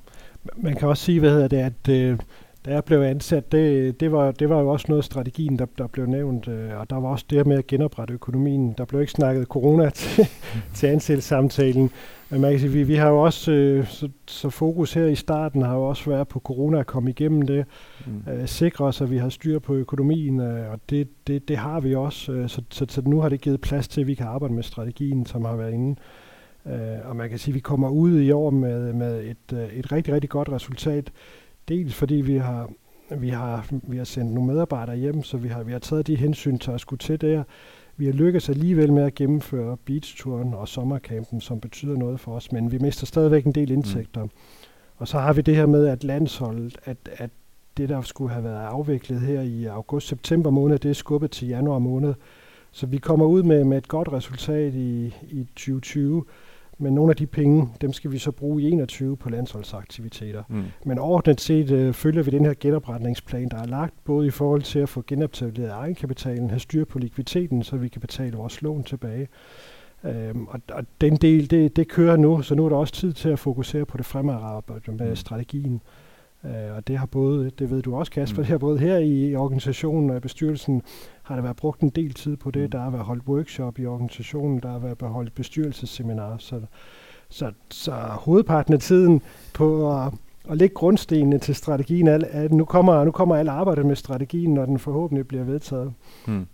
Man 0.55 0.75
kan 0.75 0.87
også 0.87 1.03
sige, 1.03 1.19
hvad 1.19 1.31
hedder 1.31 1.47
det, 1.47 1.57
at 1.57 1.89
øh, 1.89 2.19
da 2.67 2.73
jeg 2.73 2.83
blev 2.83 3.01
ansat, 3.01 3.51
det, 3.51 3.99
det, 3.99 4.11
var, 4.11 4.31
det 4.31 4.49
var 4.49 4.59
jo 4.59 4.67
også 4.67 4.85
noget 4.89 5.01
af 5.01 5.03
strategien, 5.03 5.59
der, 5.59 5.65
der 5.77 5.87
blev 5.87 6.05
nævnt, 6.05 6.47
øh, 6.47 6.79
og 6.79 6.89
der 6.89 6.95
var 6.95 7.09
også 7.09 7.25
det 7.29 7.47
med 7.47 7.57
at 7.57 7.67
genoprette 7.67 8.13
økonomien. 8.13 8.73
Der 8.77 8.85
blev 8.85 9.01
ikke 9.01 9.11
snakket 9.11 9.47
corona 9.47 9.89
til, 9.95 10.27
til 10.73 10.87
ansættelsessamtalen, 10.87 11.91
men 12.29 12.41
man 12.41 12.51
kan 12.51 12.59
sige, 12.59 12.71
vi, 12.71 12.83
vi 12.83 12.95
har 12.95 13.09
jo 13.09 13.17
også, 13.23 13.51
øh, 13.51 13.87
så, 13.87 14.09
så 14.27 14.49
fokus 14.49 14.93
her 14.93 15.05
i 15.05 15.15
starten 15.15 15.61
har 15.61 15.75
jo 15.75 15.83
også 15.83 16.09
været 16.09 16.27
på 16.27 16.39
corona 16.39 16.79
at 16.79 16.87
komme 16.87 17.09
igennem 17.09 17.41
det, 17.41 17.65
mm. 18.05 18.31
øh, 18.33 18.47
sikre 18.47 18.85
os, 18.85 19.01
at 19.01 19.11
vi 19.11 19.17
har 19.17 19.29
styr 19.29 19.59
på 19.59 19.73
økonomien, 19.73 20.39
øh, 20.39 20.71
og 20.71 20.79
det, 20.89 21.07
det, 21.27 21.47
det 21.47 21.57
har 21.57 21.79
vi 21.79 21.95
også, 21.95 22.31
øh, 22.31 22.49
så, 22.49 22.61
så, 22.69 22.85
så 22.89 23.01
nu 23.01 23.21
har 23.21 23.29
det 23.29 23.41
givet 23.41 23.61
plads 23.61 23.87
til, 23.87 24.01
at 24.01 24.07
vi 24.07 24.13
kan 24.13 24.25
arbejde 24.25 24.53
med 24.53 24.63
strategien, 24.63 25.25
som 25.25 25.45
har 25.45 25.55
været 25.55 25.73
inde. 25.73 25.91
Øh, 25.91 26.26
og 27.03 27.15
man 27.15 27.29
kan 27.29 27.39
sige, 27.39 27.51
at 27.51 27.55
vi 27.55 27.59
kommer 27.59 27.89
ud 27.89 28.19
i 28.19 28.31
år 28.31 28.49
med, 28.49 28.93
med 28.93 29.23
et, 29.23 29.53
øh, 29.53 29.73
et 29.73 29.91
rigtig, 29.91 30.13
rigtig 30.13 30.29
godt 30.29 30.49
resultat. 30.49 31.11
Dels 31.67 31.95
fordi 31.95 32.15
vi 32.15 32.37
har, 32.37 32.69
vi 33.17 33.29
har, 33.29 33.67
vi 33.83 33.97
har 33.97 34.03
sendt 34.03 34.33
nogle 34.33 34.53
medarbejdere 34.53 34.97
hjem, 34.97 35.23
så 35.23 35.37
vi 35.37 35.47
har, 35.47 35.63
vi 35.63 35.71
har 35.71 35.79
taget 35.79 36.07
de 36.07 36.15
hensyn 36.15 36.57
til 36.57 36.71
at 36.71 36.81
skulle 36.81 36.99
til 36.99 37.21
der. 37.21 37.43
Vi 37.97 38.05
har 38.05 38.13
lykkes 38.13 38.49
alligevel 38.49 38.93
med 38.93 39.03
at 39.03 39.15
gennemføre 39.15 39.77
beachturen 39.85 40.53
og 40.53 40.67
sommercampen, 40.67 41.41
som 41.41 41.59
betyder 41.59 41.97
noget 41.97 42.19
for 42.19 42.35
os, 42.35 42.51
men 42.51 42.71
vi 42.71 42.77
mister 42.77 43.05
stadigvæk 43.05 43.45
en 43.45 43.51
del 43.51 43.71
indtægter. 43.71 44.23
Mm. 44.23 44.29
Og 44.97 45.07
så 45.07 45.19
har 45.19 45.33
vi 45.33 45.41
det 45.41 45.55
her 45.55 45.65
med, 45.65 45.87
at 45.87 46.03
landsholdet, 46.03 46.77
at, 46.85 46.97
at 47.17 47.29
det, 47.77 47.89
der 47.89 48.01
skulle 48.01 48.33
have 48.33 48.43
været 48.43 48.65
afviklet 48.65 49.21
her 49.21 49.41
i 49.41 49.65
august-september 49.65 50.49
måned, 50.49 50.79
det 50.79 50.89
er 50.89 50.93
skubbet 50.93 51.31
til 51.31 51.47
januar 51.47 51.79
måned. 51.79 52.13
Så 52.71 52.85
vi 52.85 52.97
kommer 52.97 53.25
ud 53.25 53.43
med, 53.43 53.63
med 53.63 53.77
et 53.77 53.87
godt 53.87 54.13
resultat 54.13 54.73
i, 54.73 55.05
i 55.29 55.43
2020, 55.55 56.25
men 56.77 56.93
nogle 56.93 57.09
af 57.09 57.15
de 57.15 57.27
penge, 57.27 57.69
dem 57.81 57.93
skal 57.93 58.11
vi 58.11 58.17
så 58.17 58.31
bruge 58.31 58.61
i 58.61 58.71
21 58.71 59.17
på 59.17 59.29
landsholdsaktiviteter. 59.29 60.43
Mm. 60.49 60.63
Men 60.85 60.99
overordnet 60.99 61.41
set 61.41 61.71
øh, 61.71 61.93
følger 61.93 62.23
vi 62.23 62.31
den 62.31 62.45
her 62.45 62.53
genopretningsplan, 62.59 63.49
der 63.49 63.57
er 63.57 63.67
lagt, 63.67 63.93
både 64.03 64.27
i 64.27 64.29
forhold 64.29 64.61
til 64.61 64.79
at 64.79 64.89
få 64.89 65.03
genoptaget 65.07 65.69
egenkapitalen, 65.69 66.49
have 66.49 66.59
styr 66.59 66.85
på 66.85 66.99
likviditeten, 66.99 67.63
så 67.63 67.77
vi 67.77 67.87
kan 67.87 68.01
betale 68.01 68.37
vores 68.37 68.61
lån 68.61 68.83
tilbage. 68.83 69.27
Øhm, 70.03 70.47
og, 70.47 70.61
og 70.71 70.85
den 71.01 71.15
del, 71.15 71.51
det, 71.51 71.75
det 71.75 71.87
kører 71.87 72.17
nu, 72.17 72.41
så 72.41 72.55
nu 72.55 72.65
er 72.65 72.69
der 72.69 72.75
også 72.75 72.93
tid 72.93 73.13
til 73.13 73.29
at 73.29 73.39
fokusere 73.39 73.85
på 73.85 73.97
det 73.97 74.05
fremadrettede 74.05 74.97
med 74.97 75.09
mm. 75.09 75.15
strategien. 75.15 75.81
Øh, 76.45 76.75
og 76.75 76.87
det 76.87 76.97
har 76.97 77.05
både, 77.05 77.49
det 77.59 77.71
ved 77.71 77.81
du 77.81 77.95
også 77.95 78.11
Kasper, 78.11 78.37
mm. 78.37 78.43
det 78.43 78.51
har 78.51 78.57
både 78.57 78.79
her 78.79 78.97
i 78.97 79.35
organisationen 79.35 80.09
og 80.09 80.17
i 80.17 80.19
bestyrelsen, 80.19 80.81
har 81.27 81.35
der 81.35 81.41
været 81.41 81.55
brugt 81.55 81.81
en 81.81 81.89
del 81.89 82.13
tid 82.13 82.37
på 82.37 82.51
det. 82.51 82.63
Mm. 82.63 82.69
Der 82.69 82.79
har 82.79 82.89
været 82.89 83.05
holdt 83.05 83.23
workshop 83.27 83.79
i 83.79 83.85
organisationen, 83.85 84.59
der 84.59 84.69
har 84.69 84.79
været 84.79 84.97
holdt 85.01 85.35
bestyrelsesseminar. 85.35 86.37
Så, 86.37 86.61
så, 87.29 87.51
så 87.69 87.91
hovedparten 87.91 88.73
af 88.73 88.79
tiden 88.79 89.21
på 89.53 89.97
at, 89.97 90.13
at 90.49 90.57
lægge 90.57 90.75
grundstenene 90.75 91.39
til 91.39 91.55
strategien, 91.55 92.07
er, 92.07 92.19
at 92.31 92.51
nu 92.53 92.65
kommer, 92.65 93.03
nu 93.03 93.11
kommer 93.11 93.35
alle 93.35 93.51
arbejdet 93.51 93.85
med 93.85 93.95
strategien, 93.95 94.53
når 94.53 94.65
den 94.65 94.79
forhåbentlig 94.79 95.27
bliver 95.27 95.43
vedtaget. 95.43 95.93
Mm. 96.27 96.47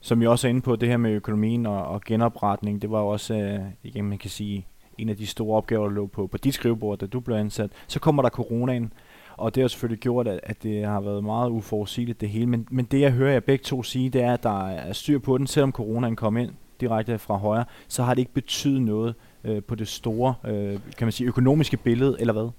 Som 0.00 0.22
jeg 0.22 0.30
også 0.30 0.46
er 0.46 0.50
inde 0.50 0.60
på, 0.60 0.76
det 0.76 0.88
her 0.88 0.96
med 0.96 1.10
økonomien 1.10 1.66
og, 1.66 1.84
og 1.84 2.00
genopretning, 2.00 2.82
det 2.82 2.90
var 2.90 3.00
jo 3.00 3.08
også, 3.08 3.34
øh, 3.34 3.60
igen, 3.82 4.04
man 4.04 4.18
kan 4.18 4.30
sige, 4.30 4.66
en 4.98 5.08
af 5.08 5.16
de 5.16 5.26
store 5.26 5.56
opgaver, 5.56 5.88
der 5.88 5.94
lå 5.94 6.06
på, 6.06 6.26
på 6.26 6.38
dit 6.38 6.54
skrivebord, 6.54 6.98
da 6.98 7.06
du 7.06 7.20
blev 7.20 7.36
ansat. 7.36 7.70
Så 7.86 8.00
kommer 8.00 8.22
der 8.22 8.30
coronaen, 8.30 8.92
og 9.38 9.54
det 9.54 9.62
har 9.62 9.68
selvfølgelig 9.68 10.00
gjort, 10.00 10.28
at, 10.28 10.40
at 10.42 10.62
det 10.62 10.84
har 10.84 11.00
været 11.00 11.24
meget 11.24 11.50
uforudsigeligt 11.50 12.20
det 12.20 12.28
hele. 12.28 12.46
Men, 12.46 12.66
men 12.70 12.84
det, 12.84 13.00
jeg 13.00 13.10
hører 13.10 13.32
jer 13.32 13.40
begge 13.40 13.62
to 13.62 13.82
sige, 13.82 14.10
det 14.10 14.22
er, 14.22 14.32
at 14.32 14.42
der 14.42 14.68
er 14.68 14.92
styr 14.92 15.18
på 15.18 15.38
den. 15.38 15.46
Selvom 15.46 15.72
coronaen 15.72 16.16
kom 16.16 16.36
ind 16.36 16.50
direkte 16.80 17.18
fra 17.18 17.36
højre, 17.36 17.64
så 17.88 18.02
har 18.02 18.14
det 18.14 18.18
ikke 18.18 18.34
betydet 18.34 18.82
noget 18.82 19.14
øh, 19.44 19.62
på 19.62 19.74
det 19.74 19.88
store, 19.88 20.34
øh, 20.46 20.78
kan 20.98 21.06
man 21.06 21.12
sige, 21.12 21.28
økonomiske 21.28 21.76
billede, 21.76 22.16
eller 22.20 22.32
hvad? 22.32 22.50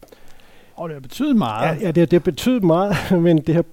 Og 0.75 0.89
det 0.89 0.95
har 0.95 1.01
betydet 1.01 1.35
meget. 1.35 1.81
Ja, 1.81 1.85
ja 1.85 1.87
det, 1.87 1.95
det 1.95 2.13
har 2.13 2.31
betydet 2.31 2.63
meget, 2.63 2.95
men 3.25 3.37
det 3.37 3.55
har 3.55 3.65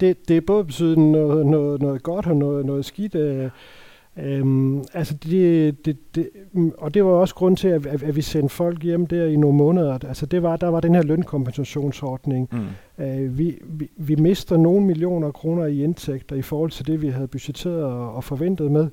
det, 0.00 0.28
det 0.28 0.36
er 0.36 0.40
både 0.40 0.64
betydet 0.64 0.98
noget, 0.98 1.46
noget, 1.46 1.82
noget 1.82 2.02
godt 2.02 2.26
og 2.26 2.36
noget, 2.36 2.66
noget 2.66 2.84
skidt. 2.84 3.14
Øh, 3.14 3.50
Øhm, 4.18 4.84
altså 4.94 5.14
det, 5.14 5.86
det, 5.86 6.14
det, 6.14 6.30
og 6.78 6.94
det 6.94 7.04
var 7.04 7.10
også 7.10 7.34
grund 7.34 7.56
til, 7.56 7.68
at, 7.68 7.86
at, 7.86 8.02
at 8.02 8.16
vi 8.16 8.22
sendte 8.22 8.54
folk 8.54 8.82
hjem 8.82 9.06
der 9.06 9.26
i 9.26 9.36
nogle 9.36 9.56
måneder. 9.56 9.98
Altså 10.08 10.26
det 10.26 10.42
var, 10.42 10.56
der 10.56 10.68
var 10.68 10.80
den 10.80 10.94
her 10.94 11.02
lønkompensationsordning. 11.02 12.48
Mm. 12.52 13.04
Øh, 13.04 13.38
vi, 13.38 13.58
vi, 13.64 13.90
vi 13.96 14.14
mister 14.14 14.56
nogle 14.56 14.86
millioner 14.86 15.30
kroner 15.30 15.66
i 15.66 15.84
indtægter 15.84 16.36
i 16.36 16.42
forhold 16.42 16.70
til 16.70 16.86
det, 16.86 17.02
vi 17.02 17.08
havde 17.08 17.28
budgetteret 17.28 17.84
og, 17.84 18.14
og 18.14 18.24
forventet 18.24 18.70
med. 18.70 18.88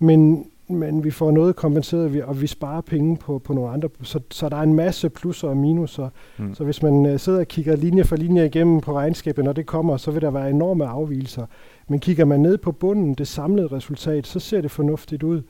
Men, 0.00 0.46
men 0.68 1.04
vi 1.04 1.10
får 1.10 1.30
noget 1.30 1.56
kompenseret, 1.56 2.22
og 2.22 2.42
vi 2.42 2.46
sparer 2.46 2.80
penge 2.80 3.16
på, 3.16 3.38
på 3.38 3.52
nogle 3.52 3.70
andre. 3.70 3.88
Så, 4.02 4.20
så 4.30 4.48
der 4.48 4.56
er 4.56 4.62
en 4.62 4.74
masse 4.74 5.08
plusser 5.08 5.48
og 5.48 5.56
minuser. 5.56 6.08
Mm. 6.38 6.54
Så 6.54 6.64
hvis 6.64 6.82
man 6.82 7.06
uh, 7.06 7.16
sidder 7.16 7.40
og 7.40 7.48
kigger 7.48 7.76
linje 7.76 8.04
for 8.04 8.16
linje 8.16 8.46
igennem 8.46 8.80
på 8.80 8.92
regnskabet, 8.92 9.44
når 9.44 9.52
det 9.52 9.66
kommer, 9.66 9.96
så 9.96 10.10
vil 10.10 10.22
der 10.22 10.30
være 10.30 10.50
enorme 10.50 10.86
afvielser. 10.86 11.46
Men 11.88 12.00
kigger 12.00 12.24
man 12.24 12.40
ned 12.40 12.58
på 12.58 12.72
bunden, 12.72 13.14
det 13.14 13.28
samlede 13.28 13.66
resultat, 13.66 14.26
så 14.26 14.40
ser 14.40 14.60
det 14.60 14.70
fornuftigt 14.70 15.22
ud. 15.22 15.42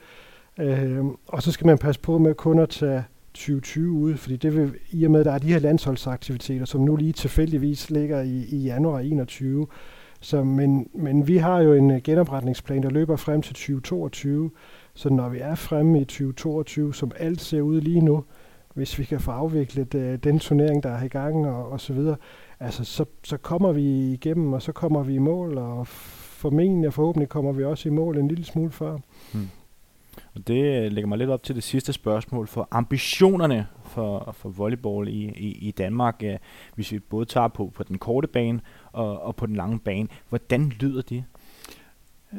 Øh, 0.59 1.05
og 1.27 1.43
så 1.43 1.53
skal 1.53 1.67
man 1.67 1.79
passe 1.79 2.01
på 2.01 2.19
med 2.19 2.35
kun 2.35 2.59
at 2.59 2.69
tage 2.69 3.05
2020 3.35 3.93
ud, 3.93 4.17
fordi 4.17 4.37
det 4.37 4.57
vil, 4.57 4.75
i 4.91 5.05
og 5.05 5.11
med, 5.11 5.21
at 5.21 5.27
der 5.27 5.33
er 5.33 5.39
de 5.39 5.53
her 5.53 5.59
landsholdsaktiviteter, 5.59 6.65
som 6.65 6.81
nu 6.81 6.97
lige 6.97 7.13
tilfældigvis 7.13 7.91
ligger 7.91 8.23
i, 8.23 8.45
i 8.49 8.57
januar 8.57 9.01
21. 9.01 9.67
Så, 10.21 10.45
men, 10.45 10.89
men 10.95 11.29
vi 11.29 11.37
har 11.37 11.61
jo 11.61 11.73
en 11.73 11.91
øh, 11.91 12.03
genopretningsplan, 12.03 12.83
der 12.83 12.91
løber 12.91 13.17
frem 13.17 13.43
til 13.43 13.55
2022, 13.55 14.51
så 14.95 15.11
når 15.11 15.29
vi 15.29 15.39
er 15.39 15.55
fremme 15.55 16.01
i 16.01 16.05
2022, 16.05 16.95
som 16.95 17.13
alt 17.17 17.41
ser 17.41 17.61
ud 17.61 17.81
lige 17.81 18.01
nu, 18.01 18.25
hvis 18.75 18.99
vi 18.99 19.05
kan 19.05 19.21
få 19.21 19.31
afviklet 19.31 19.95
uh, 19.95 20.01
den 20.01 20.39
turnering, 20.39 20.83
der 20.83 20.91
er 20.91 21.05
i 21.05 21.09
gang 21.09 21.47
og, 21.47 21.69
og 21.69 21.81
så 21.81 21.93
videre, 21.93 22.17
altså 22.61 22.85
så, 22.85 23.05
så 23.25 23.37
kommer 23.37 23.73
vi 23.73 24.13
igennem, 24.13 24.53
og 24.53 24.63
så 24.63 24.73
kommer 24.73 25.03
vi 25.03 25.15
i 25.15 25.19
mål, 25.19 25.59
og 25.59 25.87
formentlig 26.45 26.87
og 26.87 26.95
forhåbentlig 26.95 27.29
kommer 27.29 27.53
vi 27.53 27.65
også 27.65 27.89
i 27.89 27.93
mål 27.93 28.19
en 28.19 28.29
lille 28.29 28.45
smule 28.45 28.71
før. 28.71 28.99
Hmm. 29.33 29.49
Og 30.35 30.49
det 30.49 30.85
øh, 30.85 30.93
lægger 30.93 31.09
mig 31.09 31.19
lidt 31.19 31.31
op 31.31 31.43
til 31.43 31.55
det 31.55 31.63
sidste 31.63 31.93
spørgsmål 31.93 32.47
for 32.47 32.69
ambitionerne 32.71 33.67
for, 33.85 34.35
for 34.37 34.49
volleyball 34.49 35.09
i, 35.09 35.33
i, 35.37 35.69
i 35.69 35.71
Danmark, 35.71 36.23
øh, 36.25 36.37
hvis 36.75 36.93
vi 36.93 36.99
både 36.99 37.25
tager 37.25 37.49
på, 37.49 37.73
på 37.75 37.83
den 37.83 37.99
korte 37.99 38.29
bane 38.29 38.61
og, 38.93 39.23
og 39.23 39.37
på 39.37 39.47
den 39.47 39.57
lange 39.57 39.79
bane. 39.79 40.09
Hvordan 40.29 40.69
lyder 40.69 41.03
det? 41.03 41.25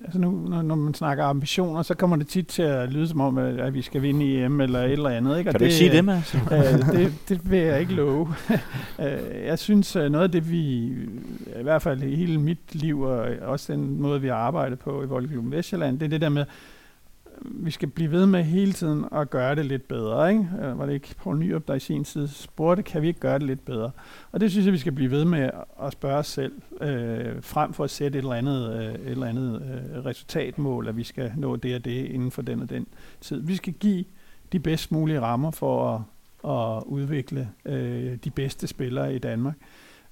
Altså 0.03 0.19
nu, 0.19 0.31
når, 0.31 0.61
når 0.61 0.75
man 0.75 0.93
snakker 0.93 1.23
ambitioner, 1.23 1.81
så 1.81 1.93
kommer 1.93 2.15
det 2.15 2.27
tit 2.27 2.47
til 2.47 2.61
at 2.61 2.93
lyde 2.93 3.07
som 3.07 3.21
om, 3.21 3.37
at, 3.37 3.59
at 3.59 3.73
vi 3.73 3.81
skal 3.81 4.01
vinde 4.01 4.43
EM 4.43 4.61
eller 4.61 4.79
et 4.79 4.91
eller 4.91 5.09
andet. 5.09 5.37
Ikke? 5.37 5.49
Og 5.49 5.53
kan 5.53 5.59
du 5.59 5.65
det, 5.65 5.65
ikke 5.65 5.77
sige 5.77 5.91
det, 5.91 6.05
med? 6.05 6.21
øh, 6.51 6.99
det, 6.99 7.13
det 7.29 7.51
vil 7.51 7.59
jeg 7.59 7.79
ikke 7.79 7.93
love. 7.93 8.27
Øh, 8.99 9.45
jeg 9.45 9.59
synes, 9.59 9.95
noget 9.95 10.23
af 10.23 10.31
det, 10.31 10.51
vi, 10.51 10.85
i 11.59 11.63
hvert 11.63 11.81
fald 11.81 12.03
i 12.03 12.15
hele 12.15 12.37
mit 12.37 12.75
liv, 12.75 13.01
og 13.01 13.27
også 13.41 13.73
den 13.73 14.01
måde, 14.01 14.21
vi 14.21 14.27
har 14.27 14.35
arbejdet 14.35 14.79
på 14.79 15.03
i 15.03 15.05
Volkswagen 15.05 15.51
Vestjylland, 15.51 15.99
det 15.99 16.05
er 16.05 16.09
det 16.09 16.21
der 16.21 16.29
med, 16.29 16.45
vi 17.41 17.71
skal 17.71 17.87
blive 17.87 18.11
ved 18.11 18.25
med 18.25 18.43
hele 18.43 18.73
tiden 18.73 19.05
at 19.11 19.29
gøre 19.29 19.55
det 19.55 19.65
lidt 19.65 19.87
bedre. 19.87 20.31
Ikke? 20.31 20.47
Øh, 20.61 20.79
var 20.79 20.85
det 20.85 20.93
ikke 20.93 21.15
Poul 21.17 21.37
Nyrup, 21.37 21.67
der 21.67 21.73
i 21.73 21.79
sin 21.79 22.03
tid 22.03 22.27
spurgte, 22.27 22.83
kan 22.83 23.01
vi 23.01 23.07
ikke 23.07 23.19
gøre 23.19 23.39
det 23.39 23.47
lidt 23.47 23.65
bedre? 23.65 23.91
Og 24.31 24.39
det 24.39 24.51
synes 24.51 24.65
jeg, 24.65 24.73
vi 24.73 24.77
skal 24.77 24.91
blive 24.91 25.11
ved 25.11 25.25
med 25.25 25.49
at 25.83 25.91
spørge 25.91 26.17
os 26.17 26.27
selv, 26.27 26.53
øh, 26.81 27.43
frem 27.43 27.73
for 27.73 27.83
at 27.83 27.89
sætte 27.89 28.19
et 28.19 28.23
eller 28.23 28.35
andet, 28.35 28.73
øh, 28.73 28.93
et 28.93 29.11
eller 29.11 29.27
andet 29.27 29.61
øh, 29.61 30.05
resultatmål, 30.05 30.87
at 30.87 30.97
vi 30.97 31.03
skal 31.03 31.31
nå 31.37 31.55
det 31.55 31.75
og 31.75 31.85
det 31.85 32.05
inden 32.05 32.31
for 32.31 32.41
den 32.41 32.61
og 32.61 32.69
den 32.69 32.87
tid. 33.21 33.41
Vi 33.41 33.55
skal 33.55 33.73
give 33.73 34.05
de 34.51 34.59
bedst 34.59 34.91
mulige 34.91 35.21
rammer 35.21 35.51
for 35.51 35.95
at, 35.95 36.01
at 36.51 36.83
udvikle 36.85 37.49
øh, 37.65 38.17
de 38.23 38.29
bedste 38.29 38.67
spillere 38.67 39.15
i 39.15 39.19
Danmark. 39.19 39.55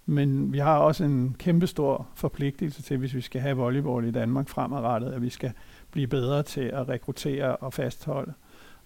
Men 0.06 0.54
vi 0.54 0.58
har 0.58 0.78
også 0.78 1.04
en 1.04 1.36
kæmpestor 1.40 2.08
forpligtelse 2.16 2.82
til, 2.82 2.98
hvis 2.98 3.16
vi 3.16 3.22
skal 3.22 3.42
have 3.42 3.56
volleyball 3.56 4.08
i 4.08 4.12
Danmark 4.12 4.50
fremadrettet, 4.50 5.12
at 5.12 5.22
vi 5.22 5.30
skal 5.30 5.52
blive 5.94 6.08
bedre 6.08 6.44
til 6.44 6.62
at 6.62 6.90
rekruttere 6.90 7.56
og 7.56 7.74
fastholde. 7.74 8.34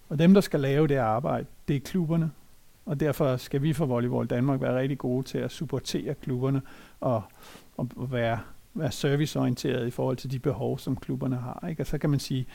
Og 0.08 0.18
dem, 0.18 0.34
der 0.34 0.40
skal 0.40 0.60
lave 0.60 0.86
det 0.86 0.96
arbejde, 0.96 1.46
det 1.68 1.76
er 1.76 1.80
klubberne. 1.80 2.30
Og 2.86 3.00
derfor 3.00 3.36
skal 3.36 3.62
vi 3.62 3.72
for 3.72 3.86
Volleyball 3.86 4.26
Danmark 4.26 4.60
være 4.60 4.78
rigtig 4.78 4.98
gode 4.98 5.26
til 5.26 5.38
at 5.38 5.50
supportere 5.50 6.14
klubberne 6.14 6.62
og, 7.00 7.22
og 7.76 8.12
være 8.12 8.38
være 8.74 8.92
serviceorienteret 8.92 9.86
i 9.86 9.90
forhold 9.90 10.16
til 10.16 10.30
de 10.30 10.38
behov, 10.38 10.78
som 10.78 10.96
klubberne 10.96 11.36
har. 11.36 11.66
Ikke? 11.68 11.82
Og 11.82 11.86
så 11.86 11.98
kan 11.98 12.10
man 12.10 12.20
sige, 12.20 12.46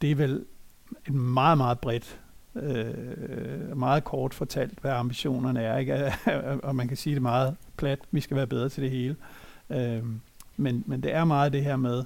det 0.00 0.10
er 0.10 0.14
vel 0.14 0.44
et 1.06 1.14
meget, 1.14 1.58
meget 1.58 1.78
bredt, 1.78 2.20
øh, 2.54 3.76
meget 3.76 4.04
kort 4.04 4.34
fortalt, 4.34 4.78
hvad 4.80 4.90
ambitionerne 4.90 5.62
er. 5.62 5.78
Ikke? 5.78 6.12
og 6.66 6.76
man 6.76 6.88
kan 6.88 6.96
sige 6.96 7.14
det 7.14 7.22
meget 7.22 7.56
plat, 7.76 7.98
vi 8.10 8.20
skal 8.20 8.36
være 8.36 8.46
bedre 8.46 8.68
til 8.68 8.82
det 8.82 8.90
hele. 8.90 9.16
Øh, 9.70 10.02
men, 10.56 10.84
men 10.86 11.02
det 11.02 11.14
er 11.14 11.24
meget 11.24 11.52
det 11.52 11.64
her 11.64 11.76
med, 11.76 12.04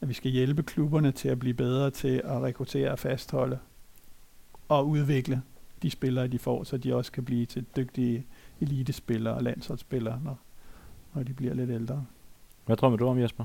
at 0.00 0.08
vi 0.08 0.14
skal 0.14 0.30
hjælpe 0.30 0.62
klubberne 0.62 1.12
til 1.12 1.28
at 1.28 1.38
blive 1.38 1.54
bedre 1.54 1.90
til 1.90 2.22
at 2.24 2.42
rekruttere 2.42 2.90
og 2.90 2.98
fastholde 2.98 3.58
og 4.68 4.88
udvikle 4.88 5.42
de 5.82 5.90
spillere, 5.90 6.26
de 6.26 6.38
får, 6.38 6.64
så 6.64 6.76
de 6.76 6.94
også 6.94 7.12
kan 7.12 7.24
blive 7.24 7.46
til 7.46 7.64
dygtige 7.76 8.26
elitespillere 8.60 9.34
og 9.34 9.42
landsholdsspillere, 9.42 10.20
når, 10.24 10.38
når 11.14 11.22
de 11.22 11.34
bliver 11.34 11.54
lidt 11.54 11.70
ældre. 11.70 12.06
Hvad 12.66 12.76
drømmer 12.76 12.98
du 12.98 13.06
om, 13.06 13.18
Jesper? 13.18 13.44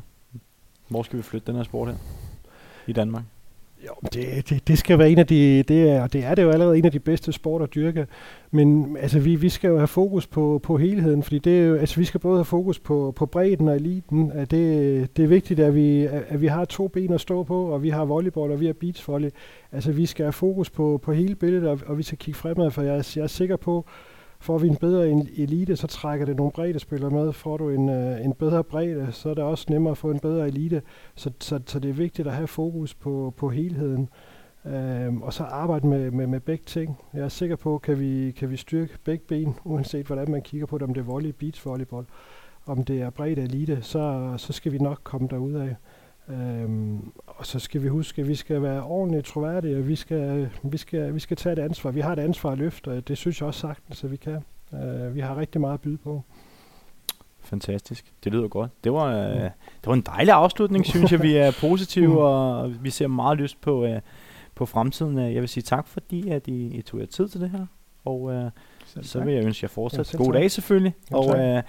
Hvor 0.88 1.04
skal 1.04 1.18
vi 1.18 1.24
flytte 1.24 1.48
den 1.48 1.56
her 1.56 1.64
sport 1.64 1.88
her 1.88 1.98
i 2.88 2.94
Danmark? 2.94 3.24
Jo, 3.88 3.94
det, 4.14 4.50
det, 4.50 4.68
det 4.68 4.78
skal 4.78 5.00
være 5.00 5.10
en 5.10 5.20
af 5.20 5.28
de, 5.28 5.64
det 5.64 5.90
er, 5.90 6.08
det 6.08 6.24
er 6.24 6.36
det 6.36 6.44
jo 6.44 6.50
allerede 6.50 6.78
en 6.78 6.86
af 6.86 6.92
de 6.92 7.00
bedste 7.00 7.32
sport 7.32 7.62
at 7.62 7.76
dyrke, 7.76 8.08
men 8.52 8.98
altså 8.98 9.20
vi, 9.20 9.36
vi 9.36 9.50
skal 9.50 9.68
jo 9.68 9.78
have 9.78 9.88
fokus 9.88 10.28
på, 10.28 10.60
på 10.64 10.78
helheden, 10.78 11.24
fordi 11.24 11.40
det 11.40 11.60
er 11.60 11.66
jo, 11.66 11.76
altså 11.76 12.00
vi 12.00 12.06
skal 12.06 12.20
både 12.20 12.38
have 12.38 12.46
fokus 12.46 12.80
på, 12.80 13.14
på 13.16 13.26
bredden 13.26 13.68
og 13.68 13.76
eliten, 13.76 14.32
at 14.32 14.52
det, 14.52 15.18
det 15.18 15.24
er 15.24 15.28
vigtigt, 15.28 15.60
at 15.60 15.76
vi, 15.76 16.08
at 16.28 16.42
vi 16.42 16.48
har 16.48 16.66
to 16.66 16.88
ben 16.88 17.14
at 17.14 17.22
stå 17.22 17.44
på, 17.44 17.66
og 17.66 17.84
vi 17.84 17.90
har 17.90 18.06
volleyball, 18.06 18.52
og 18.52 18.60
vi 18.60 18.66
har 18.66 18.74
beachvolley. 18.74 19.30
Altså 19.72 19.92
vi 19.92 20.06
skal 20.06 20.26
have 20.26 20.34
fokus 20.34 20.70
på, 20.70 21.00
på 21.04 21.14
hele 21.14 21.36
billedet, 21.36 21.70
og, 21.70 21.80
og 21.86 21.98
vi 21.98 22.04
skal 22.04 22.18
kigge 22.18 22.38
fremad, 22.38 22.72
for 22.72 22.82
jeg, 22.82 23.04
jeg 23.16 23.24
er 23.24 23.28
sikker 23.28 23.56
på, 23.56 23.86
Får 24.44 24.58
vi 24.58 24.68
en 24.68 24.76
bedre 24.76 25.10
elite, 25.38 25.76
så 25.76 25.88
trækker 25.88 26.26
det 26.26 26.36
nogle 26.36 26.52
brede 26.52 26.80
spillere 26.80 27.10
med. 27.10 27.34
Får 27.34 27.58
du 27.58 27.70
en, 27.70 27.90
øh, 27.90 28.26
en 28.26 28.34
bedre 28.34 28.64
bredde, 28.64 29.08
så 29.12 29.30
er 29.30 29.34
det 29.34 29.44
også 29.44 29.66
nemmere 29.70 29.92
at 29.92 29.98
få 29.98 30.12
en 30.12 30.20
bedre 30.20 30.48
elite. 30.48 30.82
Så, 31.16 31.32
så, 31.40 31.60
så 31.66 31.80
det 31.80 31.90
er 31.90 31.94
vigtigt 31.94 32.28
at 32.28 32.34
have 32.34 32.48
fokus 32.48 32.94
på, 32.94 33.34
på 33.38 33.50
helheden. 33.50 34.10
Øhm, 34.66 35.22
og 35.22 35.34
så 35.34 35.44
arbejde 35.44 35.88
med, 35.88 36.12
med, 36.12 36.28
med 36.28 36.40
begge 36.40 36.64
ting. 36.66 36.98
Jeg 37.14 37.22
er 37.22 37.30
sikker 37.30 37.56
på, 37.56 37.78
kan 37.78 38.00
vi, 38.00 38.32
kan 38.32 38.50
vi 38.50 38.58
styrke 38.58 38.98
begge 39.04 39.26
ben, 39.28 39.56
uanset 39.64 40.06
hvordan 40.06 40.32
man 40.32 40.42
kigger 40.42 40.68
på 40.68 40.78
det, 40.78 40.88
om 40.88 40.94
det 40.94 41.02
er 41.02 41.06
volley, 41.06 41.30
beach 41.30 41.66
volleyball, 41.66 42.06
om 42.66 42.84
det 42.84 43.02
er 43.02 43.10
bredde 43.10 43.42
elite, 43.42 43.82
så, 43.82 44.34
så 44.38 44.54
skal 44.54 44.72
vi 44.72 44.78
nok 44.78 45.00
komme 45.04 45.28
derud 45.28 45.54
af. 45.54 45.76
Øhm, 46.30 47.12
og 47.28 47.46
så 47.46 47.60
skal 47.60 47.84
vi 47.84 47.88
huske, 47.88 48.22
at 48.22 48.28
vi 48.28 48.36
skal 48.36 48.62
være 48.62 48.84
ordentligt 48.84 49.26
troværdige, 49.26 49.78
og 49.78 49.88
vi 49.88 49.96
skal, 49.96 50.50
vi 50.64 50.78
skal, 50.78 51.14
vi 51.14 51.20
skal 51.20 51.38
tage 51.38 51.54
et 51.54 51.60
ansvar. 51.60 51.92
Vi 51.92 52.00
har 52.00 52.14
et 52.14 52.20
ansvar 52.20 52.52
at 52.52 52.58
løfte, 52.58 52.88
og 52.92 53.08
det 53.08 53.18
synes 53.18 53.42
jeg 53.42 53.48
også 53.48 53.60
sagtens, 53.60 54.04
at 54.04 54.12
vi 54.12 54.18
kan. 54.18 54.44
Øh, 54.74 55.16
vi 55.16 55.20
har 55.20 55.38
rigtig 55.38 55.62
meget 55.62 55.74
at 55.74 55.82
byde 55.82 55.98
på. 55.98 56.24
Fantastisk. 57.40 58.14
Det 58.24 58.32
lyder 58.32 58.48
godt. 58.48 58.72
Det 58.84 58.94
var, 58.94 59.06
øh, 59.06 59.42
det 59.42 59.52
var 59.86 59.94
en 59.94 60.02
dejlig 60.02 60.34
afslutning, 60.34 60.86
synes 60.86 61.12
jeg. 61.12 61.22
Vi 61.22 61.36
er 61.36 61.52
positive, 61.68 62.08
mm. 62.08 62.18
og 62.18 62.74
vi 62.84 62.90
ser 62.90 63.08
meget 63.08 63.38
lyst 63.38 63.62
på, 63.62 63.86
øh, 63.86 64.02
på 64.56 64.66
fremtiden. 64.66 65.18
Jeg 65.18 65.42
vil 65.42 65.50
sige 65.50 65.64
tak, 65.64 65.88
fordi 65.88 66.30
at 66.30 66.48
I, 66.48 66.66
I 66.66 66.82
tog 66.82 67.00
jer 67.00 67.06
tid 67.06 67.28
til 67.28 67.42
det 67.42 67.50
her. 67.50 67.66
Og 68.06 68.34
øh, 68.34 68.52
så 69.02 69.24
vil 69.24 69.34
jeg 69.34 69.46
ønske 69.46 69.64
jer 69.64 69.70
fortsat 69.70 70.14
ja, 70.14 70.18
god 70.18 70.34
dag 70.34 70.52
selvfølgelig. 70.52 70.94
Ja, 71.12 71.18
og 71.18 71.40
øh, 71.40 71.64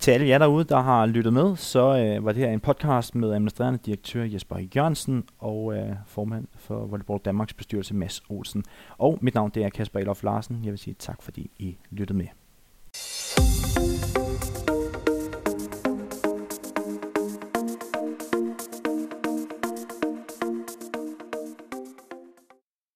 til 0.00 0.10
alle 0.10 0.28
jer 0.28 0.38
derude, 0.38 0.64
der 0.64 0.80
har 0.80 1.06
lyttet 1.06 1.32
med, 1.32 1.56
så 1.56 1.98
øh, 1.98 2.24
var 2.24 2.32
det 2.32 2.42
her 2.42 2.50
en 2.50 2.60
podcast 2.60 3.14
med 3.14 3.32
administrerende 3.32 3.78
direktør 3.86 4.24
Jesper 4.24 4.58
Jørgensen 4.76 5.24
og 5.38 5.74
øh, 5.74 5.92
formand 6.06 6.46
for 6.56 6.86
Volleyball 6.86 7.20
Danmarks 7.24 7.54
bestyrelse 7.54 7.94
Mads 7.94 8.22
Olsen. 8.28 8.64
Og 8.98 9.18
mit 9.20 9.34
navn 9.34 9.50
det 9.54 9.64
er 9.64 9.68
Kasper 9.68 10.00
Elof 10.00 10.22
Larsen. 10.22 10.60
Jeg 10.64 10.70
vil 10.70 10.78
sige 10.78 10.96
tak, 10.98 11.22
fordi 11.22 11.50
I 11.58 11.76
lyttede 11.90 12.18
med. 12.18 12.26